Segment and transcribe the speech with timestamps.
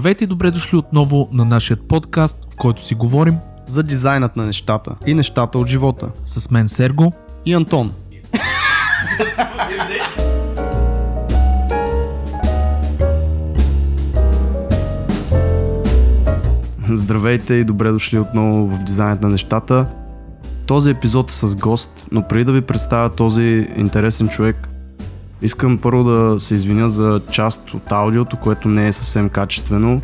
[0.00, 4.46] Здравейте и добре дошли отново на нашия подкаст, в който си говорим за дизайнът на
[4.46, 6.08] нещата и нещата от живота.
[6.24, 7.12] с мен Серго.
[7.46, 7.92] И Антон.
[16.92, 19.86] Здравейте и добре дошли отново в дизайнът на нещата.
[20.66, 24.69] Този епизод е с гост, но преди да ви представя този интересен човек,
[25.42, 30.00] искам първо да се извиня за част от аудиото, което не е съвсем качествено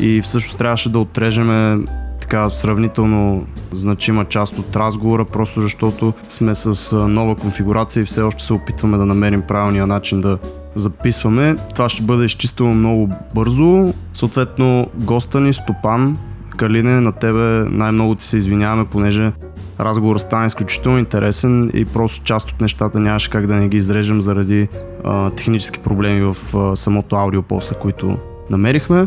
[0.00, 1.78] и всъщност трябваше да отрежеме
[2.20, 8.44] така сравнително значима част от разговора, просто защото сме с нова конфигурация и все още
[8.44, 10.38] се опитваме да намерим правилния начин да
[10.76, 11.56] записваме.
[11.74, 13.94] Това ще бъде изчистено много бързо.
[14.14, 16.18] Съответно, госта ни Стопан
[16.56, 19.32] Калине, на тебе най-много ти се извиняваме, понеже
[19.80, 24.20] разговорът стана изключително интересен и просто част от нещата нямаше как да не ги изрежем
[24.20, 24.68] заради
[25.04, 28.16] а, технически проблеми в а, самото аудио после, които
[28.50, 29.06] намерихме.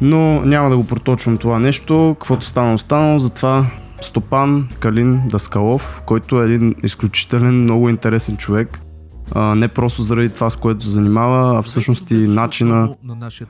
[0.00, 3.66] Но няма да го проточвам това нещо, каквото стана останало, затова
[4.00, 8.80] Стопан Калин Даскалов, който е един изключителен, много интересен човек.
[9.34, 12.94] А, не просто заради това, с което се занимава, а всъщност и начина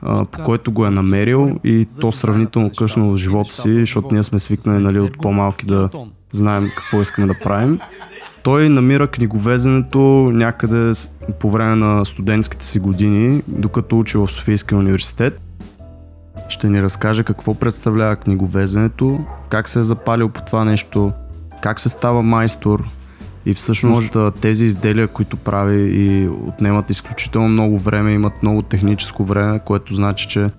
[0.01, 4.23] а, по който го е намерил и то сравнително късно в живота си, защото ние
[4.23, 5.89] сме свикнали нали, от по-малки да
[6.31, 7.79] знаем какво искаме да правим.
[8.43, 9.99] Той намира книговезенето
[10.33, 10.91] някъде
[11.39, 15.41] по време на студентските си години, докато учи в Софийския университет.
[16.49, 19.19] Ще ни разкаже какво представлява книговезенето,
[19.49, 21.11] как се е запалил по това нещо,
[21.61, 22.83] как се става майстор
[23.45, 29.25] и всъщност а, тези изделия, които прави и отнемат изключително много време, имат много техническо
[29.25, 30.49] време, което значи, че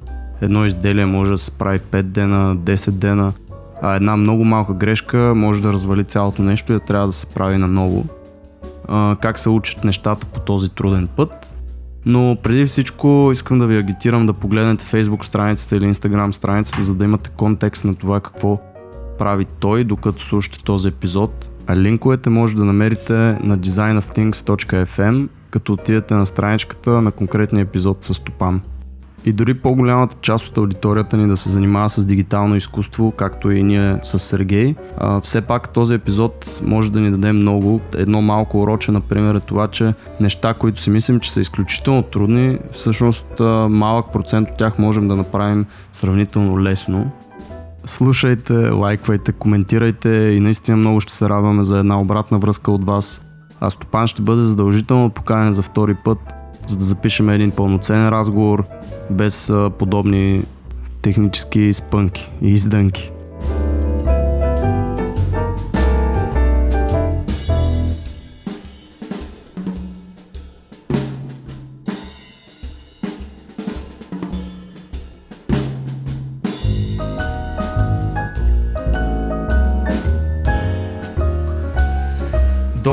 [0.41, 3.33] едно изделие може да се прави 5 дена, 10 дена,
[3.83, 7.27] а една много малка грешка може да развали цялото нещо и да трябва да се
[7.27, 8.05] прави наново.
[8.89, 11.57] А, как се учат нещата по този труден път.
[12.07, 16.95] Но преди всичко искам да ви агитирам да погледнете Facebook страницата или Instagram страницата, за
[16.95, 18.61] да имате контекст на това какво
[19.19, 21.56] прави той, докато слушате този епизод.
[21.67, 23.13] А линковете може да намерите
[23.43, 28.61] на designofthings.fm, като отидете на страничката на конкретния епизод с Стопан.
[29.25, 33.63] И дори по-голямата част от аудиторията ни да се занимава с дигитално изкуство, както и
[33.63, 37.81] ние с Сергей, а, все пак този епизод може да ни даде много.
[37.97, 42.59] Едно малко уроче, например, е това, че неща, които си мислим, че са изключително трудни,
[42.73, 43.27] всъщност
[43.69, 47.11] малък процент от тях можем да направим сравнително лесно.
[47.89, 53.23] Слушайте, лайквайте, коментирайте и наистина много ще се радваме за една обратна връзка от вас.
[53.61, 56.19] А Стопан ще бъде задължително поканен за втори път,
[56.67, 58.65] за да запишем един пълноценен разговор,
[59.11, 60.43] без подобни
[61.03, 63.13] технически спънки и издънки.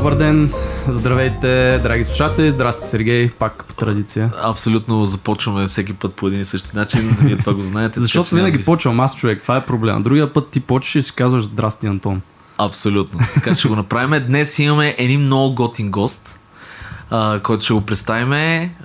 [0.04, 0.54] Добър ден,
[0.88, 4.32] здравейте, драги слушатели, здрасти Сергей, пак по традиция.
[4.44, 7.16] Абсолютно започваме всеки път по един и същи начин.
[7.22, 8.00] Вие това го знаете.
[8.00, 10.02] Защото така няма винаги да- почвам аз човек, това е проблема.
[10.02, 12.22] Другия път ти почваш и си казваш здрасти Антон.
[12.58, 13.20] Абсолютно.
[13.34, 14.28] Така ще го направим.
[14.28, 16.40] Днес имаме един много готин гост,
[17.10, 18.34] а, който ще го представим.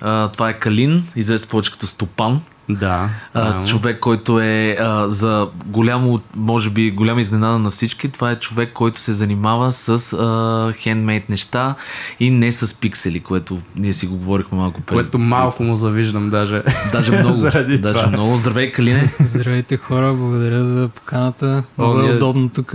[0.01, 2.41] А, това е Калин, известен повече като Стопан.
[2.69, 3.09] Да.
[3.35, 8.09] А, човек, който е а, за голямо, може би голяма изненада на всички.
[8.09, 11.75] Това е човек, който се занимава с а, хендмейд неща
[12.21, 14.97] и не с пиксели, което ние си го говорихме малко преди.
[14.97, 16.63] Което малко му завиждам даже.
[16.93, 17.35] Даже много.
[17.37, 18.11] заради даже това.
[18.11, 18.37] много.
[18.37, 19.13] Здравей, Калине.
[19.21, 21.63] Здравейте хора, благодаря за поканата.
[21.79, 22.75] Много е удобно тук.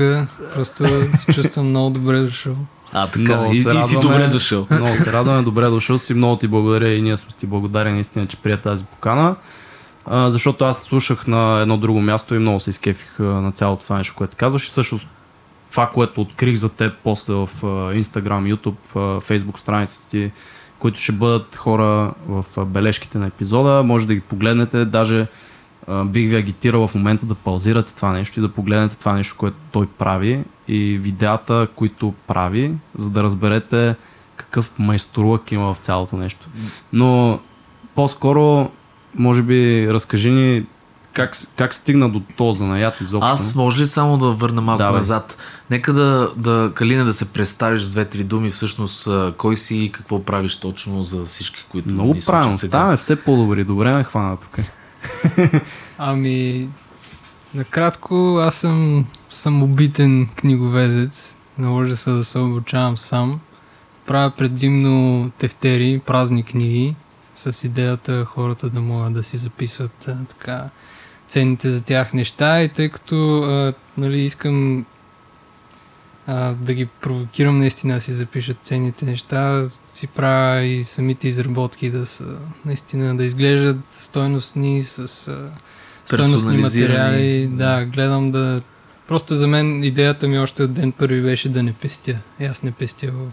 [0.55, 0.85] Просто
[1.17, 2.55] се чувствам много добре дошъл.
[2.93, 3.19] А, така.
[3.19, 4.01] Много и, се и си радваме.
[4.01, 4.67] добре дошъл.
[4.71, 8.27] Много се радваме, добре дошъл си, много ти благодаря и ние сме ти благодарени наистина,
[8.27, 9.35] че прия тази покана.
[10.11, 14.15] Защото аз слушах на едно друго място и много се изкефих на цялото това нещо,
[14.17, 14.69] което казваш.
[14.69, 15.07] Всъщност
[15.71, 17.49] това, което открих за теб после в
[17.93, 20.31] Instagram, YouTube, а, Facebook страниците ти,
[20.79, 25.27] които ще бъдат хора в бележките на епизода, може да ги погледнете, даже
[26.05, 29.57] бих ви агитирал в момента да паузирате това нещо и да погледнете това нещо, което
[29.71, 33.95] той прави и видеята, които прави, за да разберете
[34.35, 36.47] какъв майсторлък има в цялото нещо.
[36.93, 37.39] Но
[37.95, 38.71] по-скоро,
[39.15, 40.65] може би, разкажи ни
[41.13, 43.33] как, как стигна до този занаят изобщо.
[43.33, 44.97] Аз може ли само да върна малко Давай.
[44.97, 45.37] назад?
[45.69, 49.07] Нека да, да, Калина, да се представиш с две-три думи, всъщност
[49.37, 53.63] кой си и какво правиш точно за всички, които Много ни правилно, ставаме все по-добри.
[53.63, 54.57] Добре ме хвана тук.
[55.97, 56.69] Ами,
[57.53, 61.37] накратко, аз съм самобитен книговезец.
[61.57, 63.39] Наложи се да се обучавам сам.
[64.05, 66.95] Правя предимно тефтери, празни книги.
[67.35, 70.69] С идеята хората да могат да си записват а, така
[71.27, 74.85] ценните за тях неща и тъй като а, нали, искам
[76.27, 81.89] а, да ги провокирам наистина да си запишат ценните неща, си правя и самите изработки
[81.89, 82.25] да са
[82.65, 85.49] наистина да изглеждат стойностни с а,
[86.05, 87.47] стойностни материали.
[87.47, 88.61] Да, гледам да...
[89.07, 92.17] Просто за мен идеята ми още от ден първи беше да не пестя.
[92.39, 93.31] И аз не пестя в,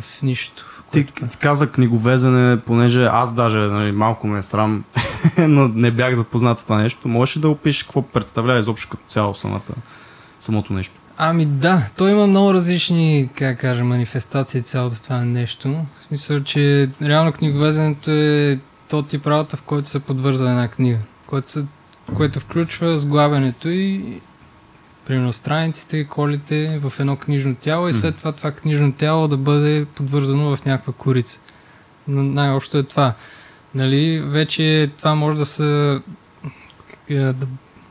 [0.00, 0.66] в нищо.
[0.92, 4.84] Ти, ти каза книговезене, понеже аз даже нали, малко ме е срам,
[5.38, 7.08] но не бях запознат с това нещо.
[7.08, 9.60] Можеш ли да опишеш какво представлява изобщо като цяло самата,
[10.38, 10.94] самото нещо?
[11.20, 15.68] Ами да, то има много различни, как кажа, манифестации цялото това нещо.
[15.68, 18.58] В смисъл, че реално книговезенето е
[18.88, 21.64] то тип работа, в който се подвързва една книга, което, се,
[22.14, 24.20] което включва сглабянето и
[25.08, 29.86] примерно страниците, колите в едно книжно тяло и след това това книжно тяло да бъде
[29.94, 31.40] подвързано в някаква корица.
[32.08, 33.14] Но най-общо е това.
[33.74, 36.00] Нали, вече това може да са
[37.10, 37.46] да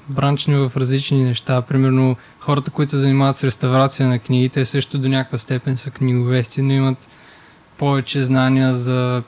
[0.10, 1.62] бранчни в различни неща.
[1.62, 6.62] Примерно хората, които се занимават с реставрация на книгите, също до някаква степен са книговести,
[6.62, 7.08] но имат
[7.78, 9.24] повече знания за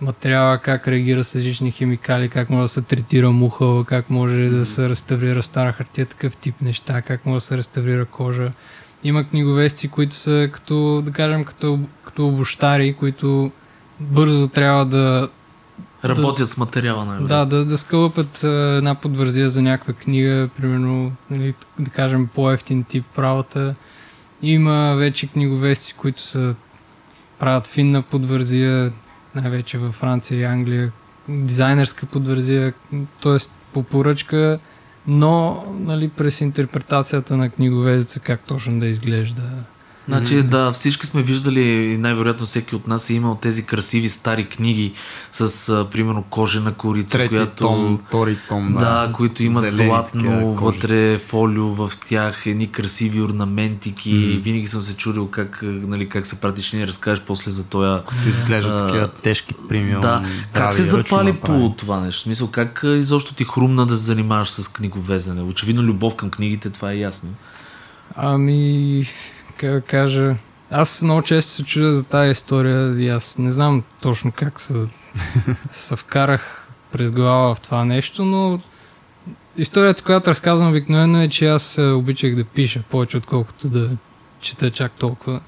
[0.00, 4.66] материала, как реагира с различни химикали, как може да се третира муха, как може да
[4.66, 8.52] се реставрира стара хартия, такъв тип неща, как може да се реставрира кожа.
[9.04, 13.50] Има книговести, които са като, да кажем, като, като обощари, които
[14.00, 15.28] бързо трябва да
[16.04, 21.12] Работят да, с материала, най Да, да, да скълъпят една подвързия за някаква книга, примерно,
[21.30, 23.74] нали, да кажем, по-ефтин тип правата.
[24.42, 26.54] Има вече книговести, които са
[27.38, 28.92] правят финна подвързия,
[29.36, 30.92] най-вече във Франция и Англия,
[31.28, 32.72] дизайнерска подвързия,
[33.22, 33.36] т.е.
[33.72, 34.58] по поръчка,
[35.06, 39.42] но нали, през интерпретацията на книговезеца как точно да изглежда
[40.08, 40.42] Значи mm-hmm.
[40.42, 44.92] да, всички сме виждали и най-вероятно всеки от нас е имал тези красиви стари книги
[45.32, 47.64] с а, примерно кожена корица, Трети която...
[47.64, 48.78] том, втори том, да.
[48.78, 54.14] Да, които имат Зелени, златно вътре фолио в тях, едни красиви орнаментики.
[54.14, 54.42] Mm-hmm.
[54.42, 58.04] Винаги съм се чудил как, нали, как се прати, ще ни разкажеш после за този...
[58.04, 60.00] Които изглеждат такива тежки премиум.
[60.00, 62.22] Да, как се запали по това нещо?
[62.22, 65.42] Смисъл, как изобщо ти хрумна да се занимаваш с книговезене?
[65.42, 67.30] Очевидно любов към книгите, това е ясно.
[68.14, 69.04] Ами,
[69.56, 70.34] как да кажа,
[70.70, 74.74] аз много често се чудя за тази история и аз не знам точно как се,
[75.70, 78.60] се вкарах през глава в това нещо, но
[79.56, 83.90] историята, която разказвам обикновено е, че аз обичах да пиша повече, отколкото да
[84.40, 85.40] чета чак толкова.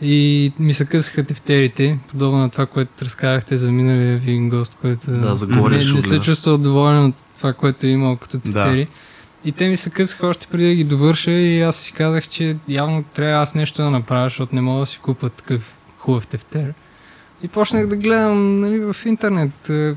[0.00, 5.10] И ми се късаха тефтерите, подобно на това, което разказахте за миналия ви гост, който
[5.10, 8.84] да, не, не се чувства доволен от това, което е имал като тефтери.
[8.84, 8.90] Да.
[9.44, 12.56] И те ми се късаха още преди да ги довърша и аз си казах, че
[12.68, 16.74] явно трябва аз нещо да направя, защото не мога да си купа такъв хубав тефтер.
[17.42, 19.94] И почнах да гледам нали, в интернет е,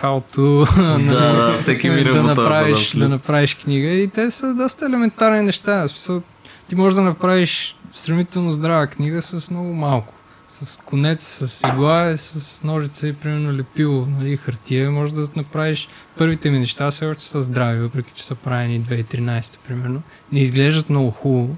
[0.00, 0.64] how to
[1.10, 5.88] да, да, всеки да, да, направиш, да направиш книга и те са доста елементарни неща.
[5.88, 6.22] Смисъл,
[6.68, 10.14] ти можеш да направиш сравнително здрава книга с много малко
[10.54, 16.50] с конец, с игла, с ножица и примерно лепило, нали, хартия, може да направиш първите
[16.50, 20.02] ми неща все още са здрави, въпреки че са правени 2013 примерно.
[20.32, 21.56] Не изглеждат много хубаво,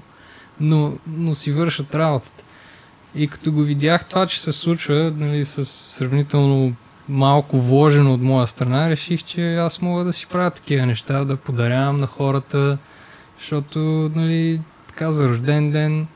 [0.59, 2.43] но, но си вършат работата.
[3.15, 6.75] И като го видях това, че се случва, нали, с сравнително
[7.09, 11.35] малко вложено от моя страна, реших, че аз мога да си правя такива неща, да
[11.35, 12.77] подарявам на хората,
[13.39, 13.79] защото,
[14.15, 16.07] нали, така за рожден ден,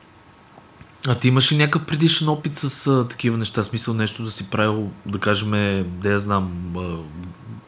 [1.07, 3.63] а ти имаш ли някакъв предишен опит с а, такива неща?
[3.63, 5.51] Смисъл нещо да си правил, да кажем,
[6.01, 6.97] да я знам, а,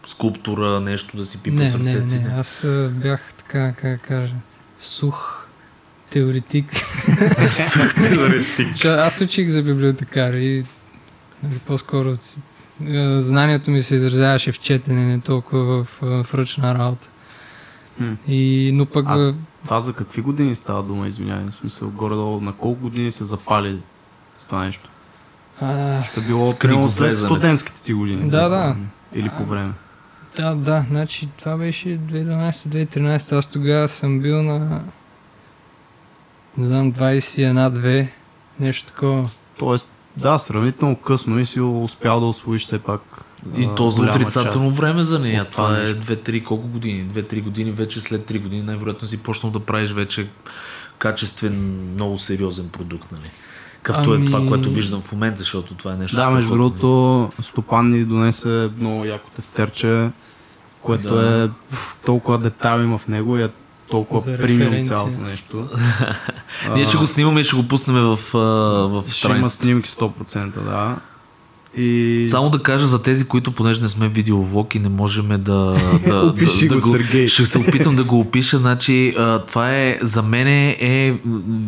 [0.07, 2.15] скулптура, нещо да си пипа сърцеци?
[2.15, 4.35] Не, не, не, аз а, бях така, как кажа,
[4.79, 5.47] сух
[6.09, 6.65] теоретик.
[7.73, 8.85] сух теоретик.
[8.85, 10.65] аз учих за библиотекар и
[11.43, 12.15] нали, по-скоро
[13.17, 17.07] знанието ми се изразяваше в четене, не толкова в, в ръчна работа.
[18.27, 19.05] И, но пък...
[19.09, 21.45] А, това за какви години става дума, извинявай?
[21.51, 23.79] В смисъл, горе-долу на колко години се запали
[24.35, 24.89] с това нещо?
[25.61, 28.29] А, Ще било примерно след студентските ти години.
[28.29, 28.75] Да, да.
[29.13, 29.73] Или по време.
[30.35, 33.37] Да, да, значи това беше 2012-2013.
[33.37, 34.81] Аз тогава съм бил на
[36.57, 38.07] не знам, 21-2,
[38.59, 39.29] нещо такова.
[39.57, 43.25] Тоест, да, сравнително късно и си успял да освоиш все пак
[43.57, 45.45] и то за отрицателно време за нея.
[45.45, 47.05] Това, това е 2-3 колко години?
[47.05, 50.27] 2-3 години вече след 3 години най-вероятно си почнал да правиш вече
[50.97, 53.11] качествен, много сериозен продукт.
[53.11, 53.31] Нали?
[53.83, 54.23] Какъвто ами...
[54.23, 56.15] е това, което виждам в момента, защото това е нещо.
[56.15, 60.09] Да, между другото, Стопан ни донесе много яко тефтерче,
[60.81, 61.43] което да.
[61.43, 61.49] е
[62.05, 63.49] толкова детайли има в него и е
[63.89, 65.69] толкова премиум цялото нещо.
[66.73, 70.97] Ние ще го снимаме и ще го пуснем в, в Ще има снимки 100%, да.
[71.77, 72.23] И...
[72.27, 75.37] Само да кажа за тези, които понеже не сме видеовлог и не можем да...
[76.07, 77.27] да Опиши да, го, Сергей.
[77.27, 78.57] Ще се опитам да го опиша.
[78.57, 81.19] Значи, а, това е, за мен е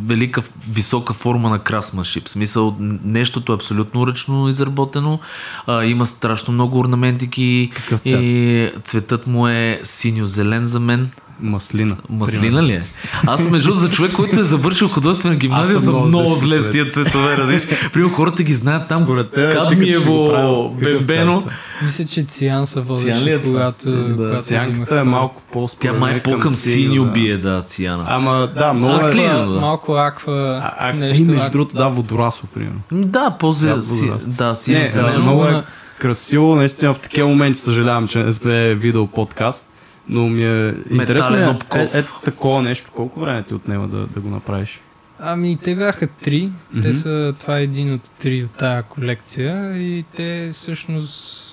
[0.06, 2.26] велика, висока форма на красманшип.
[2.26, 5.20] В смисъл, нещото е абсолютно ръчно изработено.
[5.68, 7.72] А, има страшно много орнаментики.
[8.06, 11.10] И цветът му е синьо-зелен за мен.
[11.40, 11.96] Маслина.
[12.10, 12.84] Маслина ли е?
[13.28, 16.90] Аз между за човек, който е завършил художествена гимназия, съм много много зле с тия
[16.90, 17.64] цветове, разбираш.
[17.94, 21.42] Примерно хората ги знаят там Според теб, ти като кадмиево, бебено.
[21.42, 25.94] цвят Мисля, че циан ли водеше, е когато, Да, когато Сянката е малко по Тя
[25.94, 27.12] май по-към синьо да.
[27.12, 28.06] бие, да, цияна.
[28.08, 29.14] Ама да, много е...
[29.54, 29.60] да.
[29.60, 31.24] малко аква, А, а, нещо.
[31.24, 32.80] и между другото, да, водорасло, примерно.
[32.92, 33.74] Да, по-зе...
[33.74, 34.36] Да, си, възраст.
[34.36, 35.24] да, си Не, е а, зелено.
[35.24, 35.64] много е
[36.00, 39.66] красиво, наистина в такива моменти съжалявам, че не сме видео подкаст,
[40.10, 44.20] но ми е интересно е, е, е, такова нещо, колко време ти отнема да, да
[44.20, 44.82] го направиш?
[45.20, 46.52] Ами, те бяха три.
[46.72, 46.82] Мгм.
[46.82, 51.46] Те са, това е един от три от тая колекция и те всъщност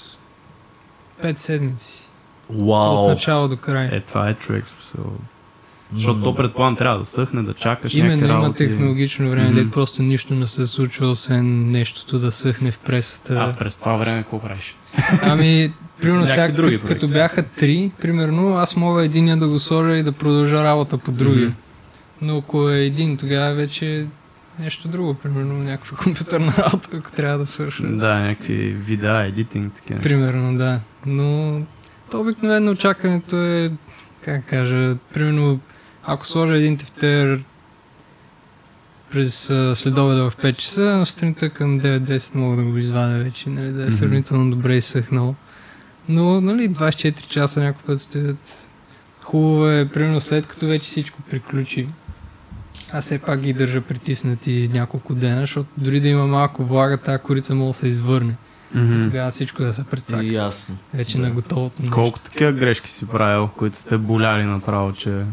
[1.23, 2.09] пет седмици.
[2.51, 2.95] Вау.
[2.95, 3.89] От начало до край.
[3.93, 5.13] Е, това е човек смисъл.
[5.95, 8.57] Защото то предполагам трябва да съхне, да чакаш Именно някакви има работи.
[8.59, 9.55] технологично време, Мгм.
[9.55, 13.35] дето просто нищо не се случва, освен нещото да съхне в пресата.
[13.35, 14.77] А през това време какво правиш?
[15.23, 19.97] Ами, примерно сега, други като, като бяха три, примерно, аз мога единия да го сложа
[19.97, 21.47] и да продължа работа по другия.
[21.47, 21.57] Мгм.
[22.23, 24.05] Но ако е един, тогава вече е
[24.59, 27.83] нещо друго, примерно някаква компютърна работа, ако трябва да свърша.
[27.83, 30.01] Да, някакви видеа, едитинг, такива.
[30.01, 30.81] Примерно, да.
[31.07, 31.61] Но
[32.11, 33.71] то обикновено чакането е,
[34.25, 35.61] как кажа, примерно,
[36.05, 37.45] ако сложа един тефтер
[39.11, 43.87] през следобеда в 5 часа, сутринта към 9-10 мога да го извадя вече, нали, да
[43.87, 45.35] е сравнително добре изсъхнал.
[46.09, 48.69] Но, нали, 24 часа някой път стоят.
[49.23, 51.89] Хубаво е, примерно след като вече всичко приключи,
[52.93, 57.19] аз все пак ги държа притиснати няколко дена, защото дори да има малко влага, тази
[57.23, 58.35] корица може да се извърне.
[58.75, 59.03] Мгм.
[59.03, 60.25] Тогава всичко да се прецака.
[60.25, 60.77] И ясно.
[60.95, 61.23] Вече Да.
[61.23, 61.91] на готовото.
[61.91, 65.25] Колко такива грешки си правил, които сте боляли направо, че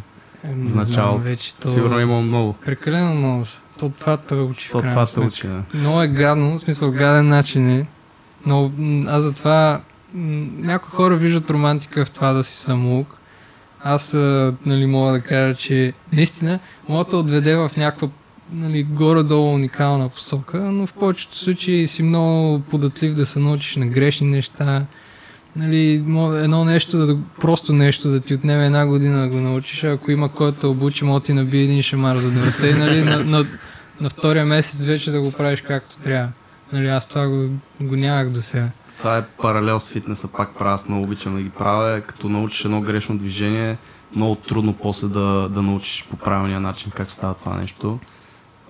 [0.43, 1.17] Е, в началото?
[1.17, 1.67] Вече то...
[1.67, 2.53] сигурно има много.
[2.53, 3.43] Прекалено много.
[3.79, 5.63] То това те учи То това те учи, да.
[5.73, 7.85] Много е гадно, в смисъл гаден начин е.
[8.45, 8.71] Но
[9.07, 9.81] аз затова
[10.13, 13.17] някои хора виждат романтика в това да си самоук.
[13.83, 14.13] Аз
[14.65, 18.07] нали, мога да кажа, че наистина мога да отведе в някаква
[18.53, 23.85] нали, горе-долу уникална посока, но в повечето случаи си много податлив да се научиш на
[23.85, 24.85] грешни неща.
[25.55, 25.93] Нали,
[26.43, 30.29] едно нещо, да, просто нещо да ти отнеме една година да го научиш, ако има
[30.29, 33.45] който те обучи, може да ти набие един шамар за двете и нали, на, на,
[34.01, 36.31] на втория месец вече да го правиш както трябва.
[36.73, 37.49] Нали, аз това го,
[37.81, 38.69] го нямах до сега.
[38.97, 42.01] Това е паралел с фитнеса, пак правя, аз много обичам да ги правя.
[42.01, 43.77] Като научиш едно грешно движение,
[44.15, 47.99] много трудно после да, да научиш по правилния начин как става това нещо.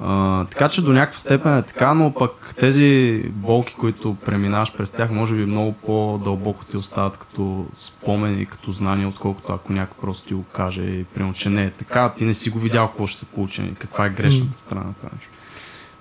[0.01, 4.91] А, така че до някаква степен е така, но пък тези болки, които преминаваш през
[4.91, 10.27] тях, може би много по-дълбоко ти остават като спомени, като знания, отколкото ако някой просто
[10.27, 13.07] ти го каже и примерно, че не е така, ти не си го видял какво
[13.07, 15.31] ще се получи, каква е грешната страна на това нещо.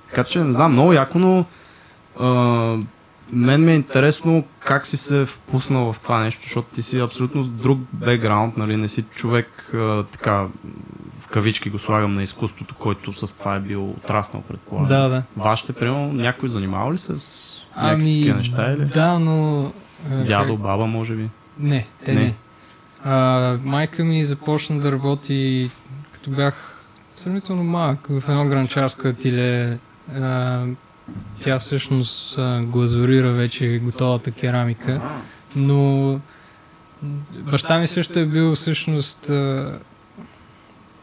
[0.09, 1.45] Така че не знам, много яко, но
[2.21, 2.77] а,
[3.33, 7.45] мен ми е интересно как си се впуснал в това нещо, защото ти си абсолютно
[7.45, 10.47] друг бекграунд, нали, не си човек а, така,
[11.31, 14.89] кавички го слагам на изкуството, който с това е бил отраснал, предполагам.
[14.89, 15.23] Да, да.
[15.37, 18.85] Вашите, примерно, някой занимава ли се с някакви Ами, такива неща или?
[18.85, 19.73] да, но...
[20.13, 21.29] а, Дядо, баба, може би.
[21.59, 22.21] Не, те Не.
[22.21, 22.35] не.
[23.05, 25.71] А, майка ми започна да работи,
[26.13, 26.77] като бях
[27.13, 29.79] сравнително малък, в едно гранчарско ателие.
[30.15, 30.65] А,
[31.41, 35.11] тя всъщност а, глазурира вече готовата керамика,
[35.57, 36.21] но
[37.33, 39.79] баща ми също е бил всъщност а,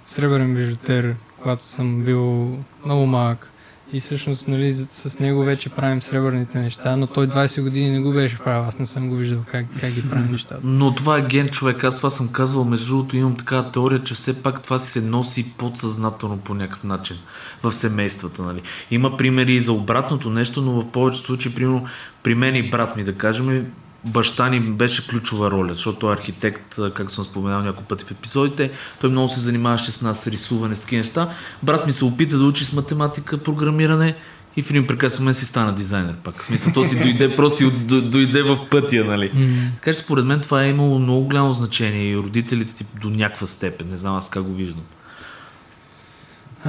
[0.05, 3.51] сребърен бижутер, когато съм бил много малък.
[3.93, 8.13] И всъщност, нали, с него вече правим сребърните неща, но той 20 години не го
[8.13, 8.67] беше правил.
[8.67, 10.59] Аз не съм го виждал как, как ги прави нещата.
[10.63, 11.83] Но това е ген човек.
[11.83, 12.63] Аз това съм казвал.
[12.63, 17.17] Между другото имам такава теория, че все пак това се носи подсъзнателно по някакъв начин
[17.63, 18.41] в семействата.
[18.41, 18.61] Нали.
[18.91, 21.85] Има примери и за обратното нещо, но в повечето случаи, примерно,
[22.23, 23.65] при мен и брат ми, да кажем,
[24.05, 28.05] баща ни беше ключова роля, защото той е архитект, а, както съм споменал няколко пъти
[28.05, 28.71] в епизодите.
[29.01, 31.29] Той много се занимаваше с нас, с рисуване, с такива неща.
[31.63, 34.15] Брат ми се опита да учи с математика, програмиране
[34.57, 36.41] и в един прекрасен момент си стана дизайнер пак.
[36.41, 37.71] В смисъл, то си дойде, просто си
[38.01, 39.31] дойде в пътя, нали.
[39.33, 39.71] М.
[39.75, 43.47] Така че според мен това е имало много голямо значение и родителите ти до някаква
[43.47, 43.87] степен.
[43.89, 44.83] Не знам аз как го виждам.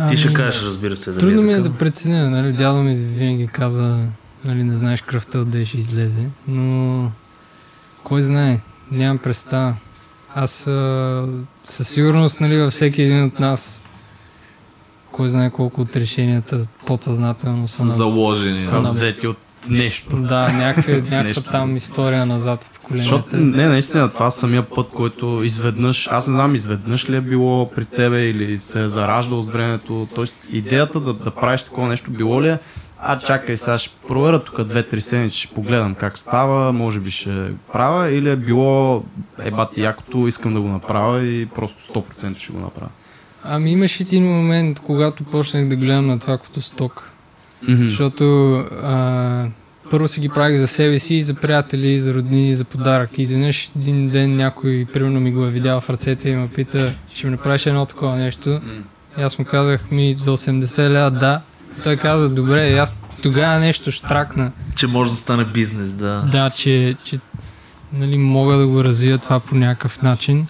[0.08, 1.10] Ти ще Ами, кажеш, разбира се.
[1.10, 4.04] дали Трудно ми е да преценя, нали, дядо ми винаги каза,
[4.44, 7.10] нали, не знаеш кръвта отде ще излезе, но
[8.06, 8.58] кой знае,
[8.90, 9.74] нямам представа.
[10.34, 11.28] Аз а,
[11.60, 13.84] със сигурност, нали, във всеки един от нас,
[15.12, 18.52] кой знае колко от решенията подсъзнателно са, заложени.
[18.54, 19.36] са на- взети от
[19.68, 20.16] нещо.
[20.16, 23.56] Да, някаква, някаква там история назад в Защото, поколенията.
[23.56, 27.84] не, наистина, това самия път, който изведнъж, аз не знам изведнъж ли е било при
[27.84, 30.24] тебе или се е зараждал с времето, т.е.
[30.56, 32.58] идеята да, да правиш такова нещо било ли е,
[33.00, 37.52] а чакай сега ще проверя тук две-три седмици, ще погледам как става, може би ще
[37.72, 39.04] правя или е било
[39.38, 42.90] е бати якото, искам да го направя и просто 100% ще го направя.
[43.44, 47.10] Ами имаш един момент, когато почнах да гледам на това като сток.
[47.68, 49.46] Защото а,
[49.90, 53.18] първо си ги правих за себе си, за приятели, за роднини, за подарък.
[53.18, 56.92] И изведнъж един ден някой, примерно ми го е видял в ръцете и ме пита,
[57.14, 58.60] ще ми направиш едно такова нещо.
[59.18, 61.40] И аз му казах ми за 80 лева да.
[61.82, 64.52] Той каза, добре, аз тогава нещо штракна.
[64.76, 66.28] Че може да стане бизнес, да.
[66.32, 67.18] Да, че, че
[67.92, 70.46] нали, мога да го развия това по някакъв начин.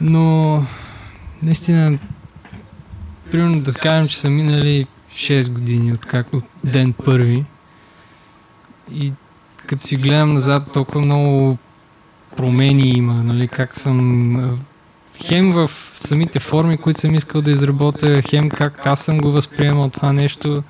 [0.00, 0.64] Но
[1.42, 1.98] наистина,
[3.32, 7.44] примерно да кажем, че са минали 6 години от, как, от ден първи.
[8.94, 9.12] И
[9.66, 11.58] като си гледам назад, толкова много
[12.36, 14.58] промени има, нали, как съм
[15.24, 19.88] хем в самите форми, които съм искал да изработя, хем как аз съм го възприемал
[19.88, 20.62] това нещо.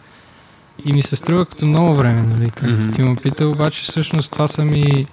[0.85, 2.90] И ми се струва като много време, нали, както Мгм.
[2.93, 5.07] ти ме пита, обаче всъщност това са ми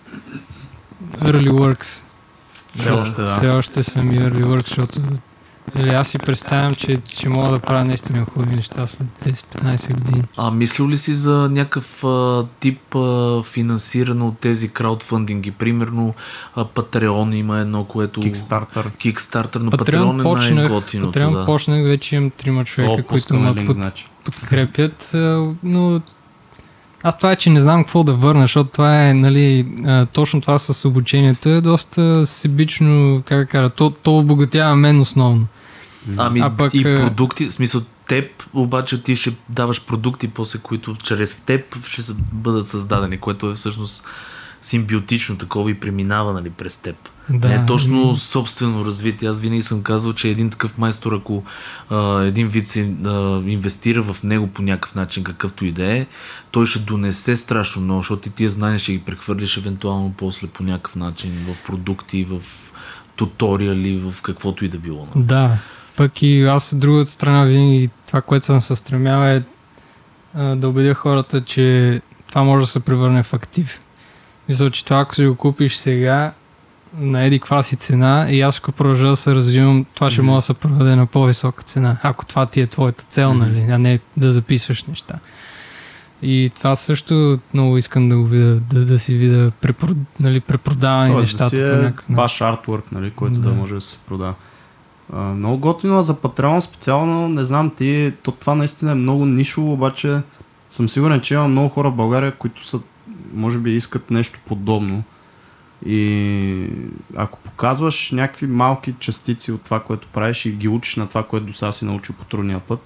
[1.20, 2.01] early works.
[2.70, 3.27] Все още, да.
[3.27, 5.00] Все още са ми early works, защото
[5.76, 10.24] нали, аз си представям, че ще мога да правя наистина хубави неща след 10-15 години.
[10.38, 15.52] А мислил ли си за някакъв а, тип а, финансиране от тези краудфандинги?
[15.52, 16.14] Примерно
[16.56, 18.22] а, Patreon има едно, което...
[18.22, 18.92] Kickstarter.
[18.98, 21.20] Kickstarter, но Patreon Patreon, е най-готиното.
[21.20, 21.46] Patreon да.
[21.46, 24.08] почнах, вече имам трима човека, О, които ме под, значи.
[24.24, 26.02] подкрепят, а, но
[27.08, 29.68] аз това е, че не знам какво да върна, защото това е, нали,
[30.14, 35.48] точно това с обучението е доста себично, как да кажа, то, то обогатява мен основно.
[36.18, 40.96] Ами А пък, и продукти, в смисъл теб, обаче ти ще даваш продукти, после които
[41.04, 42.01] чрез теб ще
[42.34, 44.06] бъдат създадени, което е всъщност
[44.66, 46.96] симбиотично такова и преминава нали, през теб.
[47.30, 47.50] Да.
[47.50, 49.30] Не е точно собствено развитие.
[49.30, 51.44] Аз винаги съм казвал, че един такъв майстор, ако
[51.90, 56.06] а, един вид се а, инвестира в него по някакъв начин, какъвто и да е,
[56.51, 60.64] той ще донесе страшно много, защото ти тия знания ще ги прехвърлиш евентуално после по
[60.64, 62.42] някакъв начин в продукти, в
[63.16, 65.08] туториали, в каквото и да било.
[65.16, 65.25] нали.
[65.25, 65.58] Да,
[65.98, 69.44] пък и аз от другата страна винаги това, което съм се стремял е
[70.34, 73.80] а, да убедя хората, че това може да се превърне в актив.
[74.50, 76.34] Мисля, че това, ако си го купиш сега
[76.98, 80.31] на еди каква си цена и аз ако продължа да се развивам, това ще Мгм.
[80.31, 83.40] може да се проведе на по-висока цена, ако това ти е твоята цел, Мгм.
[83.40, 85.16] нали, а не да записваш неща.
[86.22, 89.88] И това също много искам да го видя, да, да си видя препро,
[90.20, 93.50] нали, препродавани Тоест нещата да си е някакъв баш артворк, нали, който да.
[93.50, 93.55] Да.
[93.55, 94.34] може да се продава.
[95.14, 99.25] А, много готино, а за Patreon специално, не знам ти, то това наистина е много
[99.25, 100.20] нишово, обаче
[100.70, 102.79] съм сигурен, че има много хора в България, които са,
[103.36, 105.04] може би искат нещо подобно.
[105.86, 106.70] И
[107.16, 111.46] ако показваш някакви малки частици от това, което правиш и ги учиш на това, което
[111.46, 112.80] до сега си научил по трудния път,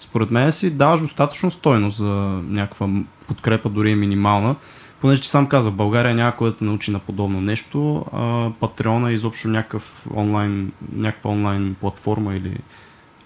[0.00, 2.14] според мен си даваш достатъчно стойност за
[2.48, 2.88] някаква
[3.26, 4.56] подкрепа, дори и минимална.
[5.00, 9.10] Понеже ти сам каза, България няма кой да те научи на подобно нещо, а Patreon
[9.10, 12.58] е изобщо някакъв онлайн, някаква онлайн платформа или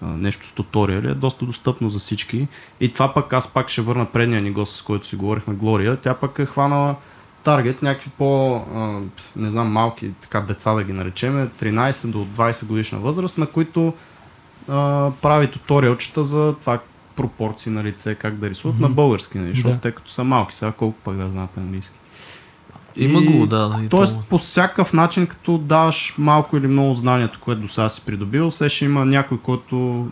[0.01, 2.47] нещо с туториали, е доста достъпно за всички.
[2.79, 5.95] И това пък аз пак ще върна предния ни гост, с който си говорихме, Глория.
[5.97, 6.95] Тя пък е хванала
[7.43, 8.99] таргет, някакви по, а,
[9.35, 13.93] не знам, малки така деца да ги наречем, 13 до 20 годишна възраст, на които
[14.69, 16.79] а, прави туториалчета за това
[17.15, 19.81] пропорции на лице, как да рисуват на български, нали, защото Да.
[19.81, 21.95] те като са малки, сега колко пък да знаят английски.
[22.97, 23.79] Има И- го, да.
[23.83, 27.89] И Тоест, то- по всякакъв начин, като даваш малко или много знанието, което до сега
[27.89, 30.07] си придобил, все ще има някой, който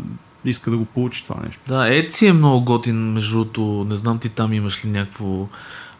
[0.45, 1.61] иска да го получи това нещо.
[1.67, 3.61] Да, Etsy е много готин, между другото.
[3.89, 5.47] Не знам ти там имаш ли някакво...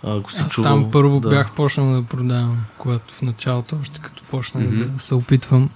[0.04, 1.30] Ако си Аз чувал, там първо да.
[1.30, 4.76] бях почнал да продавам, когато в началото, още като почнах Мгм.
[4.86, 5.70] да се опитвам.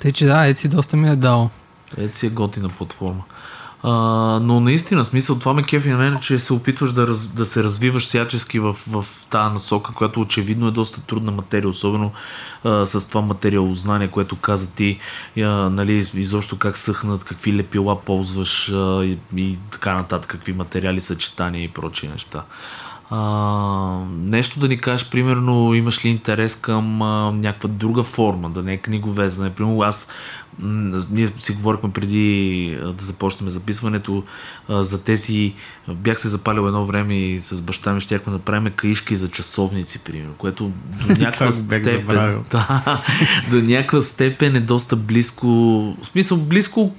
[0.00, 1.50] Тъй, че да, Etsy доста ми е дал.
[1.96, 3.22] Etsy е готина платформа.
[3.82, 3.92] А,
[4.42, 7.64] но наистина, смисъл, това ме кефи на мен, че се опитваш да, раз, да се
[7.64, 12.12] развиваш всячески в, в тази насока, която очевидно е доста трудна материя, особено
[12.64, 14.98] а, с това материалознание, което каза ти,
[15.36, 20.52] а, нали, из- изобщо как съхнат, какви лепила ползваш а, и, и така нататък, какви
[20.52, 22.42] материали, съчетания и прочие неща.
[23.12, 23.18] А,
[24.10, 28.72] нещо да ни кажеш, примерно, имаш ли интерес към а, някаква друга форма, да не
[28.72, 29.50] е книговезене.
[29.50, 30.10] Примерно аз,
[31.10, 34.22] ние си говорихме преди да започнем записването
[34.68, 35.54] за тези,
[35.88, 40.04] бях се запалил едно време и с баща ми щяхме да правим каишки за часовници,
[40.04, 40.70] примерно, което
[41.06, 42.04] до някаква степен,
[42.50, 43.02] да,
[43.50, 45.46] до някаква степен е доста близко,
[46.02, 46.94] в смисъл близко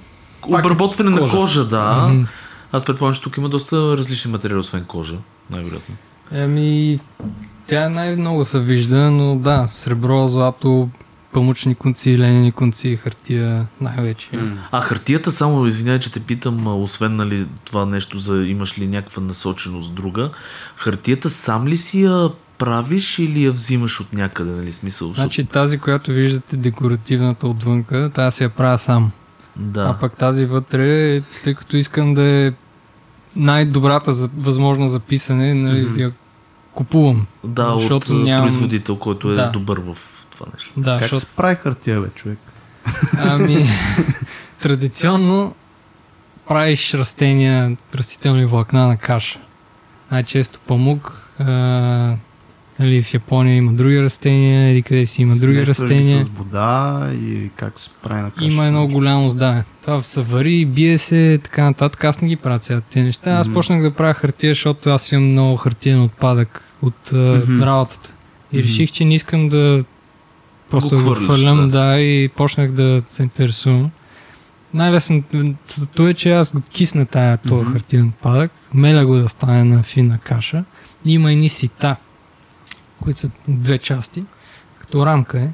[0.50, 1.36] Пак обработване на кожа.
[1.36, 2.08] кожа, да.
[2.08, 2.24] Мгм.
[2.72, 5.16] Аз предполагам, че тук има доста различни материали, освен кожа.
[5.50, 5.94] най-вероятно.
[6.32, 7.00] Еми,
[7.66, 10.88] тя най-много се вижда, но да, сребро, злато,
[11.32, 14.28] памучни конци, ленени конци, хартия най-вече.
[14.72, 19.22] А хартията, само извинявай, че те питам, освен нали, това нещо за имаш ли някаква
[19.22, 20.30] насоченост друга,
[20.76, 25.12] хартията сам ли си я правиш или я взимаш от някъде, нали, смисъл?
[25.12, 29.10] Значи тази, която виждате, декоративната отвънка, тази си я правя сам.
[29.56, 29.82] да.
[29.82, 32.52] А пък тази вътре, тъй като искам да е
[33.36, 36.00] най-добрата за, възможна за писане, нали, Мгм.
[36.00, 36.12] я
[36.74, 37.26] купувам.
[37.44, 39.50] да, от защото а, нямам- производител, който е Да.
[39.50, 39.96] добър в
[40.42, 40.72] това нещо.
[40.76, 42.38] Да, Как защото, се прави хартия, бе, човек?
[43.18, 43.66] ами,
[44.62, 45.54] традиционно
[46.48, 49.38] правиш растения, растителни влакна на каша.
[50.10, 51.44] Най-често памук, а,
[52.80, 56.22] нали, в Япония има други растения, или къде си има други Смесва ли растения.
[56.24, 58.44] с вода и как се прави на каша?
[58.46, 59.64] Има едно голямо, да.
[59.82, 62.04] Това се вари, бие се, така нататък.
[62.04, 63.30] Аз не ги правя цялата тези неща.
[63.30, 67.20] Аз почнах да правя хартия, защото аз имам много хартиен отпадък от Мгм.
[67.22, 68.12] mm работата.
[68.52, 69.84] И реших, че не искам да
[70.72, 71.86] просто Го да хвърлям, да.
[71.86, 72.00] да.
[72.00, 73.90] и почнах да се интересувам.
[74.74, 77.72] Най-лесното е, че аз го кисна тая, този Мгм.
[77.72, 80.64] хартиен отпадък, меля го да стане на фина каша.
[81.04, 81.96] И има едни сита,
[83.02, 84.24] които са две части,
[84.78, 85.48] като рамка е.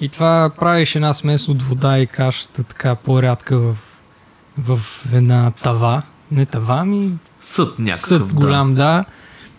[0.00, 3.76] И това правиш една смес от вода и кашата, така по-рядка в,
[4.58, 4.80] в
[5.12, 6.02] една тава.
[6.32, 8.34] Не тава, ами Съд някакъв, съд да.
[8.34, 9.04] голям, да.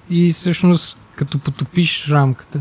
[0.09, 2.59] И всъщност, като потопиш рамката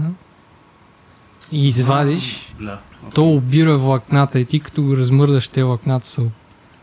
[1.53, 2.79] и извадиш, Да.
[3.15, 6.23] то обира влакната и ти като го размърдаш, те влакната са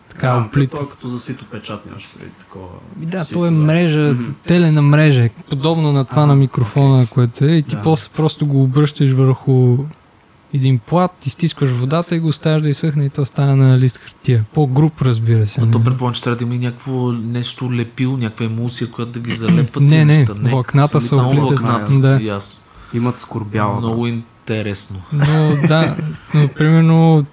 [0.10, 0.80] така Да, оплитат.
[0.80, 2.68] То е като за сито печат имаш преди такова.
[3.02, 4.24] И да, сито, то е мрежа, Мгм.
[4.48, 7.52] телена мрежа, подобно на това Ага, на микрофона, което е.
[7.52, 7.82] И ти Да.
[7.82, 9.78] после просто го обръщаш върху
[10.54, 14.46] един плат, изтискаш водата и го оставяш да изсъхне и то става на лист хартия.
[14.54, 15.62] По-груп, разбира се.
[15.62, 15.84] Но то не?
[15.84, 19.82] предполагам, че трябва да има и някакво нещо лепил, някаква емулсия, която да ги залепва.
[19.82, 20.34] Не, не, неща.
[20.34, 22.02] влакната са оплитат.
[22.02, 22.20] Да.
[22.22, 22.60] Ясно.
[22.94, 23.80] Имат скорбяла.
[23.80, 24.08] Много
[24.54, 25.02] интересно.
[25.14, 25.96] Но да,
[26.34, 27.26] но примерно,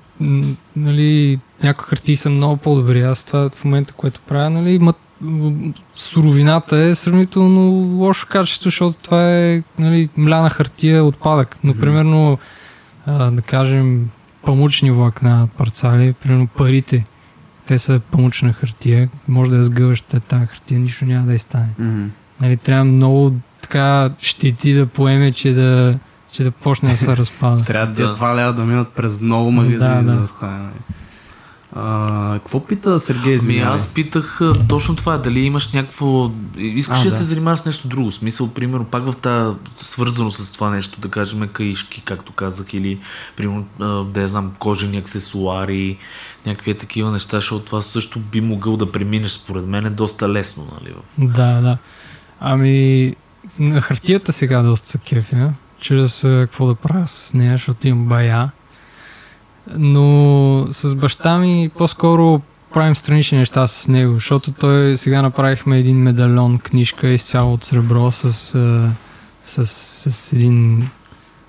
[0.77, 3.03] нали, някои хартии са много по-добри.
[3.03, 4.97] Аз това в момента, което правя, нали, мат,
[5.95, 11.57] суровината е сравнително лошо качество, защото това е нали, мляна хартия отпадък.
[11.65, 12.39] Но примерно,
[13.07, 14.11] а, да кажем,
[14.43, 17.05] памучни влакна парцали, примерно парите,
[17.67, 19.63] те са памучна хартия, може да я
[20.21, 21.69] тази хартия, нищо няма да стане.
[21.79, 22.07] Мгм.
[22.41, 25.99] Нали, трябва много така щети да поеме, че да,
[26.35, 27.63] че да почне да се разпада.
[27.67, 28.17] Трябва да да.
[28.17, 30.11] 2 лева да минат през много магазини, Да, да.
[30.11, 30.69] за да стане.
[31.77, 36.31] А, какво пита Сергей Ами аз питах точно това, дали имаш някакво...
[36.57, 37.17] Искаш А, ли да да.
[37.17, 38.11] се занимаваш с нещо друго?
[38.11, 43.01] Смисъл, примерно, пак в тази свързано с това нещо, да кажем, каишки, както казах, или,
[43.37, 43.65] примерно,
[44.05, 45.99] да я знам, кожени аксесуари,
[46.47, 50.67] някакви такива неща, защото това също би могъл да преминеш, според мен, е доста лесно,
[50.81, 50.95] нали?
[51.19, 51.77] Да, да.
[52.41, 53.15] Ами,
[53.59, 55.53] на хартията сега доста са кефя,
[55.85, 58.51] чрез какво да правя с нея, защото имам бая.
[59.77, 62.41] Но с баща ми по-скоро
[62.73, 68.11] правим странични неща с него, защото той сега направихме един медальон, книжка изцяло от сребро
[68.13, 68.91] с, а,
[69.45, 69.67] с,
[70.13, 70.89] с един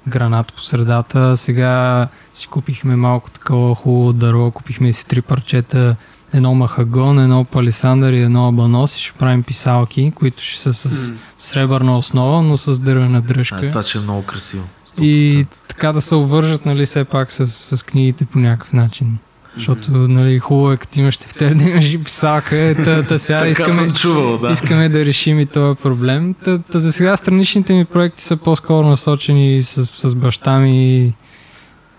[0.08, 1.38] гранат по средата.
[1.38, 5.95] Сега си купихме малко такова хубаво дърво, купихме си три парчета
[6.34, 11.14] едно махагон, едно палисандър и едно абанос и ще правим писалки, които ще са с
[11.38, 13.60] сребърна основа, но с дървена дръжка.
[13.64, 14.64] А, това ще е много красиво.
[14.88, 15.02] 100%.
[15.04, 19.18] и така да се обвържат, нали, все пак с, с книгите по някакъв начин.
[19.56, 22.58] Защото, нали, хубаво е, като имаш тефтер, да имаш и писалка.
[22.58, 24.52] Е, та, та сега искаме, чувал, да.
[24.52, 26.36] искаме да решим и този проблем.
[26.46, 31.14] Та, та за сега страничните ми проекти са по-скоро насочени с, с баща ми,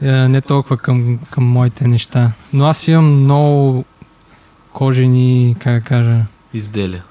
[0.03, 2.33] е, не толкова към, към моите неща.
[2.53, 3.85] Но аз имам много
[4.77, 7.05] кожени, как да кажа, Изделия.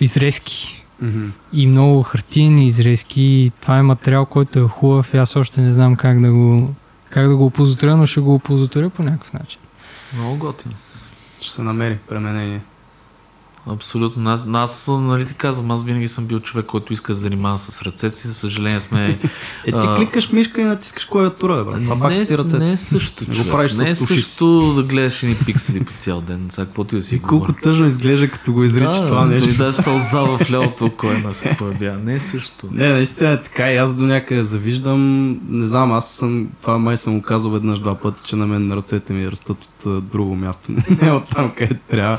[0.00, 1.28] изрезки Мгм.
[1.52, 3.22] и много хартиени изрезки.
[3.22, 6.74] И това е материал, който е хубав и аз още не знам как да го,
[7.10, 9.60] как да го опозотворя, но ще го опозотворя по някакъв начин.
[10.14, 10.74] Много готино.
[11.40, 12.60] Ще се намери пременение.
[13.66, 14.30] Абсолютно.
[14.30, 17.82] Аз, аз, нали ти казвам, аз винаги съм бил човек, който иска да занимава с
[17.82, 18.26] ръцете си.
[18.26, 19.08] За съжаление сме...
[19.66, 19.96] Е, ти А.
[19.96, 21.84] кликаш мишка и натискаш клавиатура, бе.
[21.84, 22.58] Това пак не, си ръцете.
[22.58, 23.52] не е също, Не го човек.
[23.52, 26.46] правиш не е също да гледаш едни пиксели по цял ден.
[26.48, 29.56] Сега каквото и да си И колко тъжно изглежда, като го изричаш това нещо.
[29.58, 31.98] Да сълза в лявото око една се появява.
[31.98, 32.68] Не е също.
[32.72, 35.28] Не, наистина е така и аз до някъде завиждам.
[35.48, 38.72] Не знам, аз съм, това май съм го казал веднъж два пъти, че на мен
[38.72, 40.72] ръцете ми растат от друго място,
[41.02, 42.18] не от там, където трябва.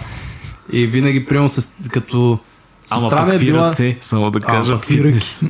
[0.71, 2.39] И винаги приемам се, като
[2.85, 3.69] Сестра ми е била...
[3.69, 4.85] ръце, само да кажа, ръки.
[4.85, 5.43] фитнес.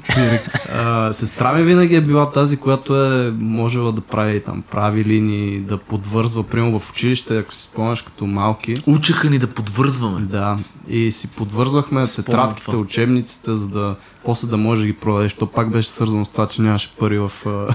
[0.74, 5.60] А, сестра ми винаги е била тази, която е можела да прави там прави линии,
[5.60, 8.76] да подвързва, примерно в училище, ако си спомняш като малки.
[8.88, 10.22] Учеха ни да подвързваме.
[10.22, 12.78] Да, и си подвързвахме Спомням тетрадките, това.
[12.78, 15.34] учебниците, за да после да може да ги продадеш.
[15.34, 17.32] То пак беше свързано с това, че нямаше пари в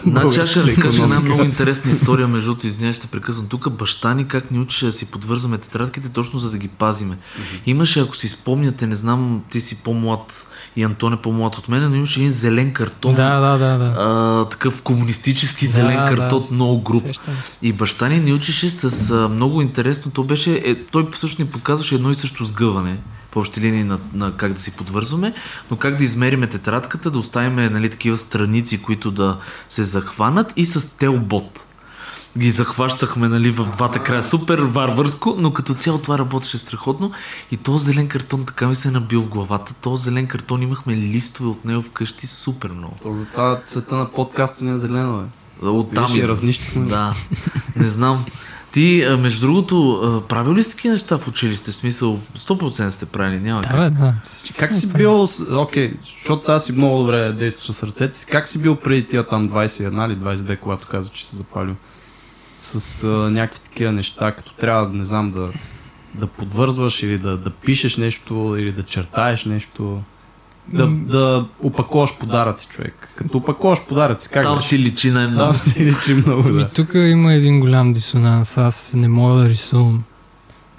[0.07, 3.47] Значи аз ще разкажа една много интересна история, между другото, извинявай, ще прекъсвам.
[3.49, 7.19] Тук баща ни как ни учеше да си подвързваме тетрадките, точно за да ги пазиме.
[7.67, 11.91] Имаше, ако си спомняте, не знам, ти си по-млад и Антон е по-млад от мен,
[11.91, 13.15] но имаше един зелен картон.
[13.15, 13.95] Да, да, да, да.
[13.99, 16.55] А, такъв комунистически зелен Да, картон, да.
[16.55, 17.05] много груп.
[17.63, 20.13] И баща ни ни учеше с а, много интересно.
[20.13, 22.99] То беше, е, той всъщност ни показваше едно и също сгъване
[23.41, 25.35] общи линии на, на как да си подвързваме,
[25.71, 30.67] но как да измериме тетрадката, да оставим нали, такива страници, които да се захванат и
[30.67, 31.65] с телбот.
[32.39, 34.23] Ги захващахме нали, в двата края.
[34.23, 37.13] Супер варварско, но като цяло това работеше страхотно.
[37.51, 39.75] И този зелен картон така ми се е набил в главата.
[39.75, 42.95] Този зелен картон имахме листове от него вкъщи супер много.
[43.03, 45.25] То затова цвета на подкаста не е зелено,
[46.03, 46.29] Виж, и идва.
[46.29, 46.87] разнищихме.
[46.87, 47.15] Да,
[47.77, 48.25] не знам.
[48.73, 51.71] Ти, между другото, правил ли сте такива неща в училище?
[51.71, 53.77] В смисъл, 100% сте правили, няма Да, как.
[53.79, 54.15] бе, да.
[54.59, 55.03] Как си правили.
[55.03, 59.07] бил, окей, защото сега си много добре действаш с ръцете си, как си бил преди
[59.07, 61.75] тия там 21 или 22, когато каза, че си запалил?
[62.59, 65.53] С а, някакви такива неща, като трябва, не знам, да,
[66.15, 70.03] да подвързваш или да, да пишеш нещо, или да чертаеш нещо.
[70.73, 73.09] Да, да опаковаш подаръци, човек.
[73.17, 74.69] Като опаковаш подаръци, как Там беше?
[74.69, 75.53] си личи най-много.
[75.53, 76.69] Там си личи много, И да.
[76.69, 78.59] тук има един голям дисонанс.
[78.59, 80.03] Аз не мога да рисувам.